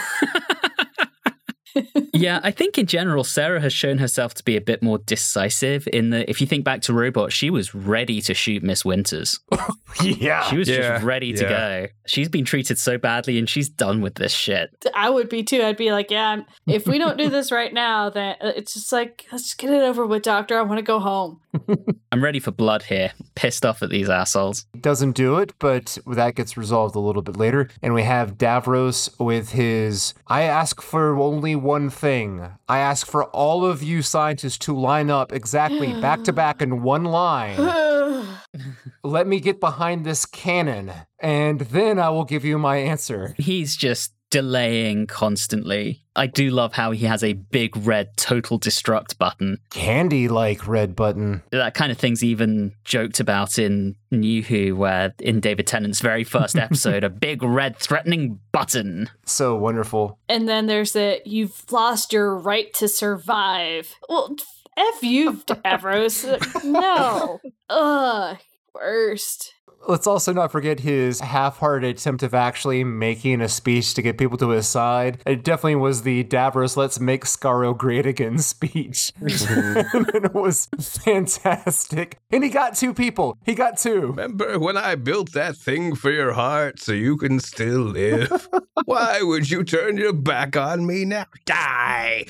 [2.13, 5.87] yeah, I think in general, Sarah has shown herself to be a bit more decisive.
[5.91, 9.39] In the, if you think back to Robot, she was ready to shoot Miss Winters.
[10.01, 10.43] yeah.
[10.49, 11.81] She was Yeah, just ready to yeah.
[11.81, 11.87] go.
[12.05, 14.69] She's been treated so badly, and she's done with this shit.
[14.95, 15.61] I would be too.
[15.63, 18.91] I'd be like, yeah, if we don't do this right now, then uh, it's just
[18.91, 20.57] like, let's just get it over with, doctor.
[20.57, 21.39] I want to go home.
[22.11, 23.11] I'm ready for blood here.
[23.35, 24.65] Pissed off at these assholes.
[24.79, 27.69] doesn't do it, but that gets resolved a little bit later.
[27.81, 32.49] And we have Davros with his I ask for only one thing.
[32.67, 36.83] I ask for all of you scientists to line up exactly back to back in
[36.83, 37.57] one line.
[39.03, 43.35] Let me get behind this cannon, and then I will give you my answer.
[43.37, 46.01] He's just delaying constantly.
[46.15, 49.59] I do love how he has a big red total destruct button.
[49.69, 51.43] Candy like red button.
[51.51, 56.23] That kind of thing's even joked about in New Who, where in David Tennant's very
[56.23, 59.09] first episode, a big red threatening button.
[59.25, 60.17] So wonderful.
[60.27, 63.93] And then there's the you've lost your right to survive.
[64.09, 64.35] Well,
[64.77, 66.63] F you, Davros.
[66.63, 67.39] no.
[67.69, 68.37] Ugh.
[68.73, 69.53] Worst.
[69.87, 74.37] Let's also not forget his half-hearted attempt of actually making a speech to get people
[74.37, 75.21] to his side.
[75.25, 82.17] It definitely was the Davros "Let's make Skaro great again" speech, and it was fantastic.
[82.31, 83.37] And he got two people.
[83.45, 84.07] He got two.
[84.07, 88.47] Remember when I built that thing for your heart so you can still live?
[88.85, 91.25] Why would you turn your back on me now?
[91.45, 92.25] Die!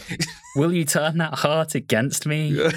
[0.56, 2.70] Will you turn that heart against me?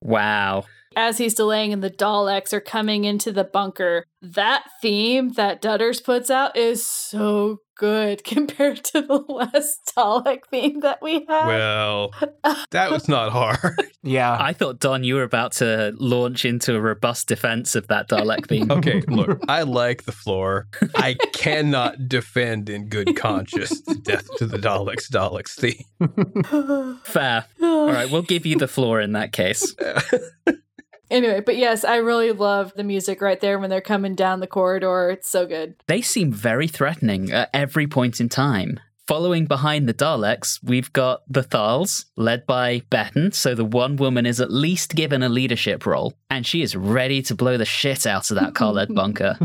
[0.00, 0.64] wow.
[0.98, 6.02] As he's delaying and the Daleks are coming into the bunker, that theme that Dutters
[6.02, 11.46] puts out is so good compared to the last Dalek theme that we had.
[11.46, 12.14] Well,
[12.70, 13.74] that was not hard.
[14.02, 14.38] Yeah.
[14.40, 18.46] I thought, Don, you were about to launch into a robust defense of that Dalek
[18.48, 18.70] theme.
[18.70, 20.68] Okay, look, I like the floor.
[20.94, 27.00] I cannot defend in good conscience the death to the Daleks Daleks theme.
[27.02, 27.46] Fair.
[27.60, 29.74] All right, we'll give you the floor in that case.
[31.10, 34.46] Anyway, but yes, I really love the music right there when they're coming down the
[34.46, 35.10] corridor.
[35.10, 35.76] It's so good.
[35.86, 38.80] They seem very threatening at every point in time.
[39.06, 44.26] Following behind the Daleks, we've got the Thals, led by Bettan, so the one woman
[44.26, 48.04] is at least given a leadership role, and she is ready to blow the shit
[48.04, 49.38] out of that Kaled bunker.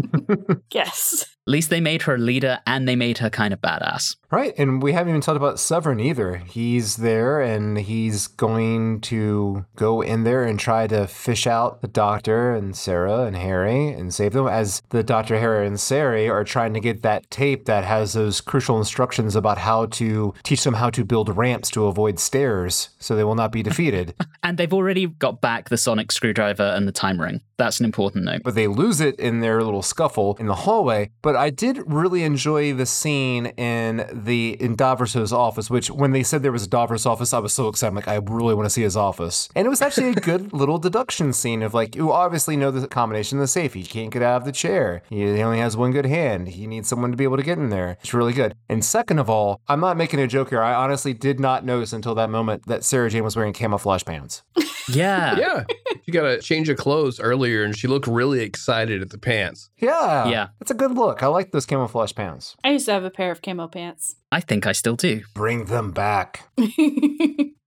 [0.73, 1.25] Yes.
[1.47, 4.15] At least they made her leader and they made her kind of badass.
[4.29, 6.37] Right, and we haven't even talked about Sevrin either.
[6.37, 11.87] He's there and he's going to go in there and try to fish out the
[11.87, 16.43] doctor and Sarah and Harry and save them as the doctor, Harry, and Sarah are
[16.43, 20.75] trying to get that tape that has those crucial instructions about how to teach them
[20.75, 24.13] how to build ramps to avoid stairs so they will not be defeated.
[24.43, 27.41] And they've already got back the sonic screwdriver and the time ring.
[27.61, 28.41] That's an important note.
[28.43, 31.11] but they lose it in their little scuffle in the hallway.
[31.21, 36.23] But I did really enjoy the scene in the in Davros's office, which when they
[36.23, 37.89] said there was a Davros office, I was so excited.
[37.91, 39.47] I'm like, I really want to see his office.
[39.55, 42.87] And it was actually a good little deduction scene of like, you obviously know the
[42.87, 43.73] combination of the safe.
[43.75, 45.03] He can't get out of the chair.
[45.09, 46.49] He he only has one good hand.
[46.49, 47.97] He needs someone to be able to get in there.
[48.01, 48.55] It's really good.
[48.69, 50.63] And second of all, I'm not making a joke here.
[50.63, 54.41] I honestly did not notice until that moment that Sarah Jane was wearing camouflage pants.
[54.89, 55.37] Yeah.
[55.37, 55.63] Yeah.
[56.05, 59.69] She got a change of clothes earlier and she looked really excited at the pants.
[59.77, 60.27] Yeah.
[60.27, 60.47] Yeah.
[60.59, 61.21] It's a good look.
[61.23, 62.55] I like those camouflage pants.
[62.63, 64.15] I used to have a pair of camo pants.
[64.31, 65.21] I think I still do.
[65.33, 66.47] Bring them back.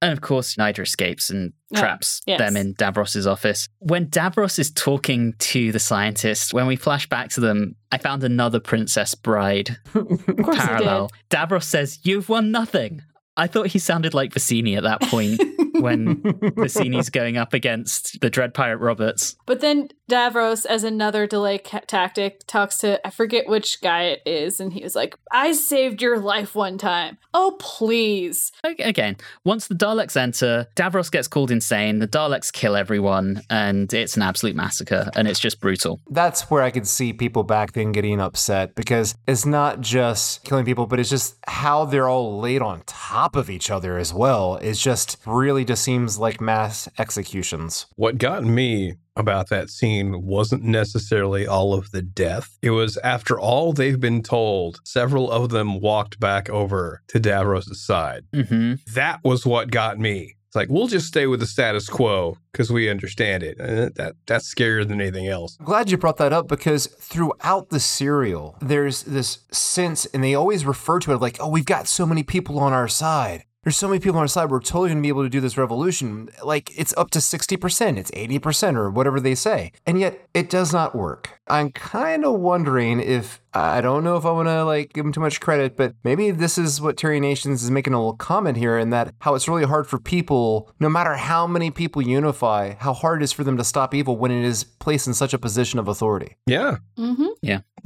[0.03, 2.39] And of course, Nyder escapes and Yeah, traps yes.
[2.39, 3.71] them in Davros's office.
[3.79, 8.23] When Davros is talking to the scientist, when we flash back to them, I found
[8.23, 11.11] another Princess Bride parallel.
[11.31, 13.01] Davros says, You've won nothing.
[13.39, 15.41] I thought he sounded like Vizzini at that point
[15.81, 16.23] when
[16.57, 19.37] Vizzini's going up against the Dread Pirate Roberts.
[19.47, 24.23] But then Davros, as another delay ca- tactic, talks to I forget which guy it
[24.27, 27.19] is, and he was like, "I saved your life one time.
[27.33, 33.43] Oh please." Again, once the Daleks enter, Davros gets called insane, the Daleks kill everyone,
[33.49, 36.01] and it's an absolute massacre, and it's just brutal.
[36.11, 40.65] that's where I could see people back then getting upset because it's not just killing
[40.65, 44.57] people, but it's just how they're all laid on top of each other as well.
[44.57, 47.87] It's just really just seems like mass executions.
[47.97, 52.59] What got me about that scene wasn't necessarily all of the death.
[52.63, 57.75] It was after all they've been told, several of them walked back over to Davros'
[57.77, 58.25] side.
[58.35, 60.37] hmm That was what got me.
[60.49, 63.59] It's like, we'll just stay with the status quo because we understand it.
[63.59, 65.57] And that, that's scarier than anything else.
[65.59, 70.37] I'm glad you brought that up because throughout the serial, there's this sense, and they
[70.37, 73.47] always refer to it like, oh, we've got so many people on our side.
[73.65, 74.51] There's so many people on our side.
[74.51, 76.29] We're totally going to be able to do this revolution.
[76.43, 79.73] Like it's up to 60%, it's 80%, or whatever they say.
[79.87, 81.41] And yet it does not work.
[81.49, 85.13] I'm kind of wondering if, I don't know if I want to like give them
[85.13, 88.57] too much credit, but maybe this is what Terry Nations is making a little comment
[88.57, 92.75] here in that how it's really hard for people, no matter how many people unify,
[92.79, 95.33] how hard it is for them to stop evil when it is placed in such
[95.33, 96.37] a position of authority.
[96.47, 96.79] Yeah.
[96.99, 97.25] Mm-hmm.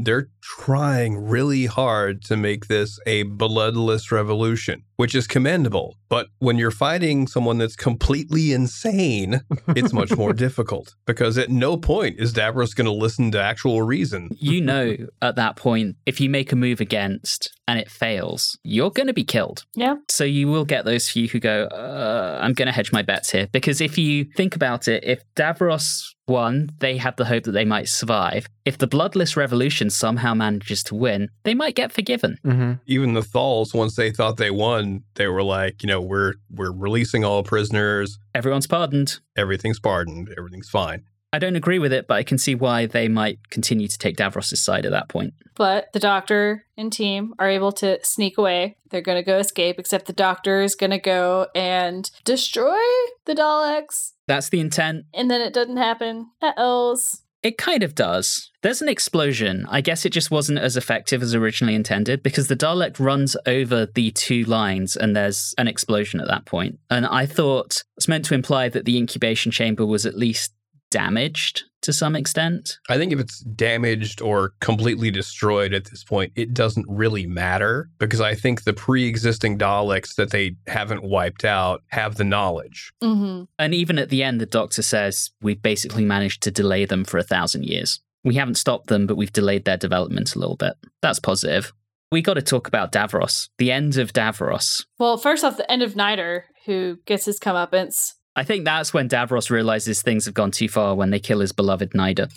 [0.00, 5.96] They're trying really hard to make this a bloodless revolution, which is commendable.
[6.08, 11.76] But when you're fighting someone that's completely insane, it's much more difficult because at no
[11.76, 14.30] point is Davros going to listen to actual reason.
[14.38, 18.90] You know, at that point, if you make a move against and it fails, you're
[18.90, 19.66] going to be killed.
[19.74, 19.96] Yeah.
[20.08, 23.30] So you will get those few who go, uh, I'm going to hedge my bets
[23.30, 23.48] here.
[23.52, 27.64] Because if you think about it, if Davros won, they have the hope that they
[27.64, 28.46] might survive.
[28.64, 32.38] If the Bloodless Revolution somehow manages to win, they might get forgiven.
[32.46, 32.72] Mm-hmm.
[32.86, 36.72] Even the Thals, once they thought they won, they were like, you know, we're we're
[36.72, 38.18] releasing all prisoners.
[38.34, 39.20] Everyone's pardoned.
[39.36, 40.32] Everything's pardoned.
[40.36, 41.04] Everything's fine.
[41.32, 44.16] I don't agree with it, but I can see why they might continue to take
[44.16, 45.34] Davros' side at that point.
[45.54, 48.76] But the doctor and team are able to sneak away.
[48.90, 52.78] They're going to go escape, except the doctor is going to go and destroy
[53.26, 54.12] the Daleks.
[54.26, 55.06] That's the intent.
[55.12, 56.30] And then it doesn't happen.
[56.40, 57.22] Uh ohs.
[57.42, 58.50] It kind of does.
[58.62, 59.64] There's an explosion.
[59.68, 63.86] I guess it just wasn't as effective as originally intended because the Dalek runs over
[63.86, 66.80] the two lines and there's an explosion at that point.
[66.90, 70.52] And I thought it's meant to imply that the incubation chamber was at least
[70.90, 72.78] damaged to some extent.
[72.88, 77.88] I think if it's damaged or completely destroyed at this point, it doesn't really matter
[77.98, 82.92] because I think the pre existing Daleks that they haven't wiped out have the knowledge.
[83.02, 83.44] Mm-hmm.
[83.58, 87.18] And even at the end, the doctor says we've basically managed to delay them for
[87.18, 88.00] a thousand years.
[88.24, 90.74] We haven't stopped them, but we've delayed their development a little bit.
[91.02, 91.72] That's positive.
[92.10, 94.86] We got to talk about Davros, the end of Davros.
[94.98, 98.14] Well, first off, the end of Nyder, who gets his comeuppance.
[98.38, 101.50] I think that's when Davros realizes things have gone too far when they kill his
[101.50, 102.30] beloved Nyder.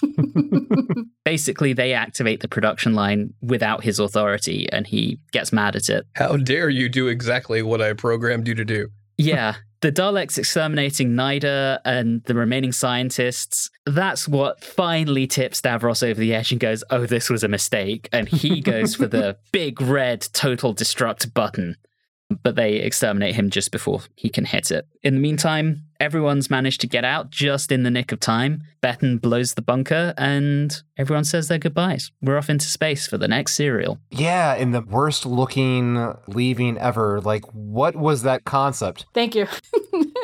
[1.23, 6.07] Basically, they activate the production line without his authority and he gets mad at it.
[6.15, 8.89] How dare you do exactly what I programmed you to do?
[9.15, 9.57] Yeah.
[9.81, 16.33] The Daleks exterminating Nyder and the remaining scientists, that's what finally tips Davros over the
[16.33, 18.09] edge and goes, oh, this was a mistake.
[18.11, 21.77] And he goes for the big red total destruct button.
[22.43, 24.87] But they exterminate him just before he can hit it.
[25.03, 28.63] In the meantime, everyone's managed to get out just in the nick of time.
[28.81, 32.11] Bettan blows the bunker and everyone says their goodbyes.
[32.23, 33.99] We're off into space for the next serial.
[34.09, 37.21] Yeah, in the worst looking leaving ever.
[37.21, 39.05] Like, what was that concept?
[39.13, 39.45] Thank you.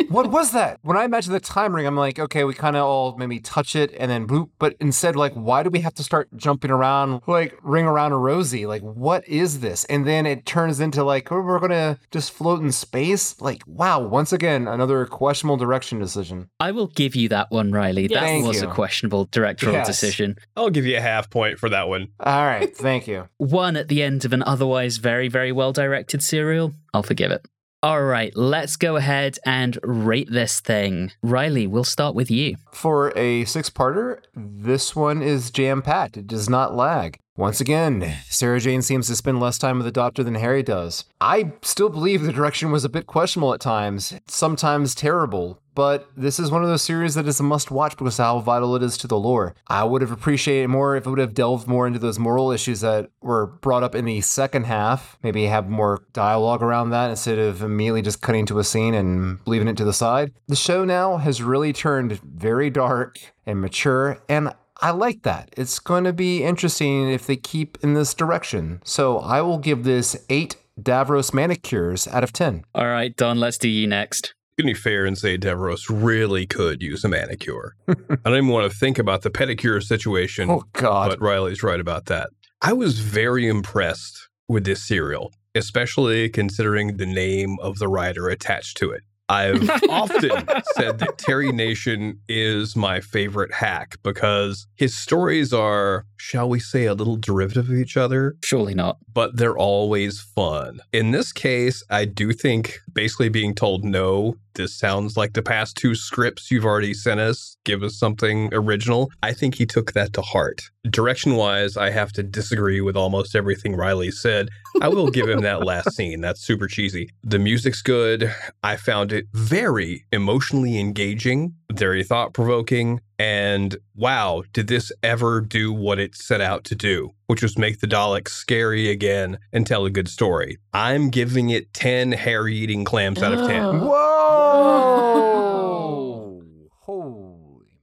[0.10, 0.80] what was that?
[0.84, 3.76] When I imagine the time ring, I'm like, okay, we kind of all maybe touch
[3.76, 4.50] it and then boop.
[4.60, 8.18] But instead, like, why do we have to start jumping around, like, ring around a
[8.18, 8.66] rosy?
[8.66, 9.86] Like, what is this?
[9.86, 13.40] And then it turns into like, oh, we're going to just float in space.
[13.42, 16.50] Like, wow, once again, another questionable direction decision.
[16.60, 18.04] I will give you that one, Riley.
[18.04, 18.12] Yes.
[18.12, 18.68] That Thank was you.
[18.70, 19.88] a questionable directorial Yes.
[19.88, 20.38] decision.
[20.56, 22.08] I'll give you a half point for that one.
[22.20, 23.28] All right, thank you.
[23.38, 26.74] One at the end of an otherwise very, very well directed serial.
[26.94, 27.46] I'll forgive it.
[27.84, 31.12] All right, let's go ahead and rate this thing.
[31.22, 32.56] Riley, we'll start with you.
[32.74, 36.18] For a six parter, this one is jam packed.
[36.18, 37.20] It does not lag.
[37.36, 41.06] Once again, Sarah Jane seems to spend less time with the doctor than Harry does.
[41.22, 46.40] I still believe the direction was a bit questionable at times, sometimes terrible, but this
[46.40, 48.82] is one of those series that is a must watch because of how vital it
[48.82, 49.54] is to the lore.
[49.68, 52.82] I would have appreciated more if it would have delved more into those moral issues
[52.82, 55.20] that were brought up in the second half.
[55.22, 59.38] Maybe have more dialogue around that instead of immediately just cutting to a scene and
[59.46, 60.34] leaving it to the side.
[60.48, 65.54] The show now has really turned very dark and mature, and I like that.
[65.56, 68.82] It's going to be interesting if they keep in this direction.
[68.84, 72.64] So I will give this eight Davros manicures out of 10.
[72.74, 74.34] All right, Don, let's do you next.
[74.58, 77.76] Gonna be fair and say Davros really could use a manicure.
[77.88, 77.94] I
[78.26, 81.10] don't even want to think about the pedicure situation, Oh, God.
[81.12, 82.32] but Riley's right about that.
[82.64, 88.78] I was very impressed with this serial, especially considering the name of the writer attached
[88.78, 89.04] to it.
[89.30, 90.32] I've often
[90.76, 96.86] said that Terry Nation is my favorite hack because his stories are, shall we say,
[96.86, 98.98] a little derivative of each other Surely not.
[99.14, 100.80] but they're always fun.
[100.94, 105.78] In this case, I do think basically being told no, this sounds like the past
[105.78, 109.12] two scripts you've already sent us, give us something original.
[109.22, 110.64] I think he took that to heart.
[110.90, 114.50] Direction wise, I have to disagree with almost everything Riley said.
[114.82, 116.22] I will give him that last scene.
[116.22, 117.12] That's super cheesy.
[117.24, 118.34] The music's good.
[118.64, 123.00] I found it very emotionally engaging, very thought provoking.
[123.20, 127.80] And wow, did this ever do what it set out to do, which was make
[127.80, 130.58] the Daleks scary again and tell a good story?
[130.74, 133.64] I'm giving it 10 hair eating clams out of 10.
[133.64, 133.88] Oh.
[133.88, 134.97] Whoa!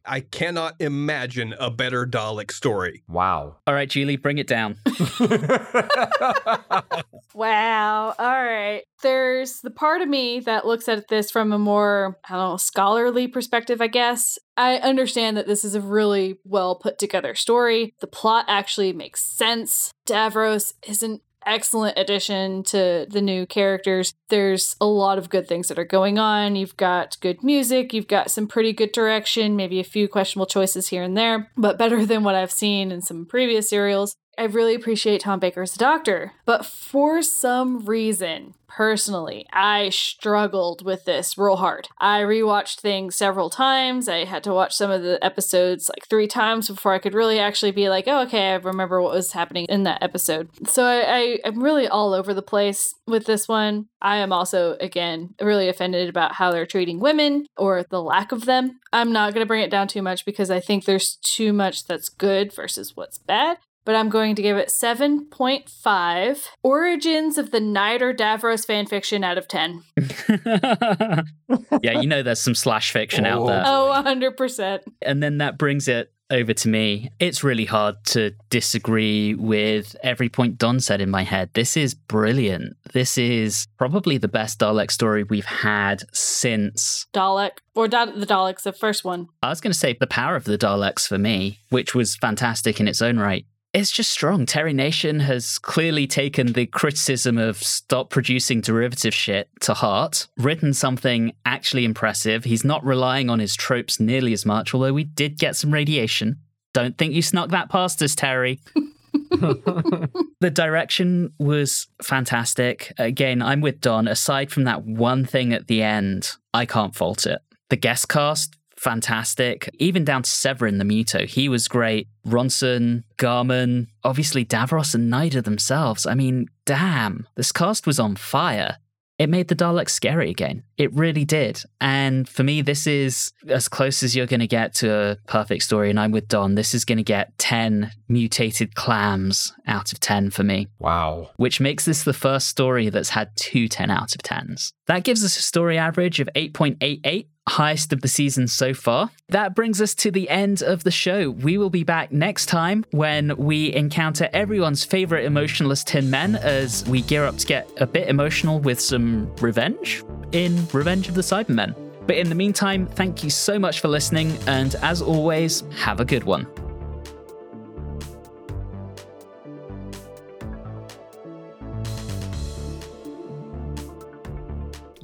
[0.07, 0.17] Holy.
[0.17, 3.03] I cannot imagine a better Dalek story.
[3.09, 3.57] Wow.
[3.67, 4.77] All right, Julie, bring it down.
[7.35, 8.15] Wow.
[8.17, 8.83] All right.
[9.03, 12.57] There's the part of me that looks at this from a more, I don't know,
[12.57, 14.39] scholarly perspective, I guess.
[14.57, 17.93] I understand that this is a really well put together story.
[18.01, 19.93] The plot actually makes sense.
[20.07, 24.15] Davros is an excellent addition to the new characters.
[24.29, 26.57] There's a lot of good things that are going on.
[26.57, 30.89] You've got good music, you've got some pretty good direction, maybe a few questionable choices
[30.89, 34.17] here and there, but better than what I've seen in some previous serials.
[34.39, 41.05] I really appreciate Tom Baker's The Doctor, but for some reason, personally, I struggled with
[41.05, 41.89] this real hard.
[42.01, 44.09] I rewatched things several times.
[44.09, 47.39] I had to watch some of the episodes like three times before I could really
[47.39, 50.49] actually be like, oh, okay, I remember what was happening in that episode.
[50.67, 53.87] So I, I, I'm really all over the place with this one.
[54.03, 58.45] I am also, again, really offended about how they're treating women or the lack of
[58.45, 58.81] them.
[58.93, 61.85] I'm not going to bring it down too much because I think there's too much
[61.85, 67.61] that's good versus what's bad but I'm going to give it 7.5 Origins of the
[67.61, 69.83] Nyder Davros fanfiction out of 10.
[71.83, 73.63] yeah, you know there's some slash fiction out there.
[73.67, 74.81] Oh, 100%.
[75.03, 77.11] And then that brings it over to me.
[77.19, 81.51] It's really hard to disagree with every point Don said in my head.
[81.55, 82.77] This is brilliant.
[82.93, 87.07] This is probably the best Dalek story we've had since.
[87.13, 89.29] Dalek, or da- the Daleks, the first one.
[89.43, 92.81] I was going to say The Power of the Daleks for me, which was fantastic
[92.81, 93.45] in its own right.
[93.75, 94.47] It's just strong.
[94.47, 100.73] Terry Nation has clearly taken the criticism of stop producing derivative shit to heart, written
[100.73, 102.45] something actually impressive.
[102.45, 106.39] He's not relying on his tropes nearly as much, although we did get some radiation.
[106.73, 108.61] Don't think you snuck that past us, Terry.
[109.31, 112.93] the direction was fantastic.
[112.97, 114.07] Again, I'm with Don.
[114.07, 117.41] Aside from that one thing at the end, I can't fault it.
[117.71, 118.55] The guest cast,
[118.85, 119.71] fantastic.
[119.79, 122.07] Even down to Sevrin the Muto, he was great.
[122.27, 126.05] Ronson, Gharman, obviously Davros and Nyder themselves.
[126.07, 128.77] I mean, damn, this cast was on fire.
[129.19, 130.65] It made the Daleks scary again.
[130.77, 131.63] It really did.
[131.81, 135.63] And for me, this is as close as you're going to get to a perfect
[135.63, 135.91] story.
[135.91, 136.55] And I'm with Don.
[136.55, 141.31] This is going to get 10 mutated clams out of 10 for me, Wow.
[141.37, 144.73] which makes this the first story that's had two 10 out of 10s.
[144.87, 149.11] That gives us a story average of 8.88 highest of the season so far.
[149.29, 151.29] That brings us to the end of the show.
[151.31, 156.87] We will be back next time when we encounter everyone's favorite emotionless tin men as
[156.89, 160.03] we gear up to get a bit emotional with some revenge
[160.33, 161.75] in Revenge of the Cybermen.
[162.07, 166.05] But in the meantime, thank you so much for listening, and as always, have a
[166.05, 166.47] good one.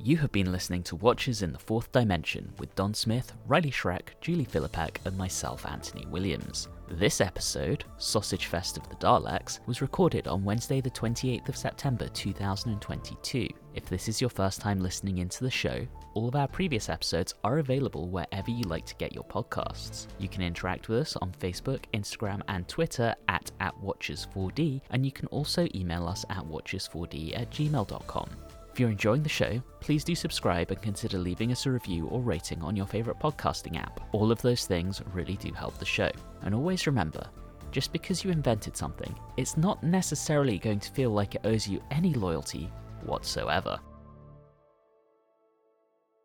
[0.03, 4.09] You have been listening to Watchers in the Fourth Dimension with Don Smith, Riley Schreck,
[4.21, 6.67] Julie Philippek, and myself, Anthony Williams.
[6.89, 12.09] This episode, Sausage Fest of the Daleks, was recorded on Wednesday, the 28th of September
[12.09, 13.47] 2022.
[13.75, 17.35] If this is your first time listening into the show, all of our previous episodes
[17.45, 20.09] are available wherever you like to get your podcasts.
[20.19, 25.13] You can interact with us on Facebook, Instagram, and Twitter at, at Watchers4D, and you
[25.13, 28.31] can also email us at watchers4d at gmail.com.
[28.73, 32.21] If you're enjoying the show, please do subscribe and consider leaving us a review or
[32.21, 34.01] rating on your favourite podcasting app.
[34.13, 36.11] All of those things really do help the show.
[36.43, 37.25] And always remember,
[37.71, 41.81] just because you invented something, it's not necessarily going to feel like it owes you
[41.91, 42.71] any loyalty
[43.05, 43.79] whatsoever.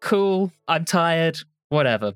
[0.01, 2.13] Cool, I'm tired, whatever.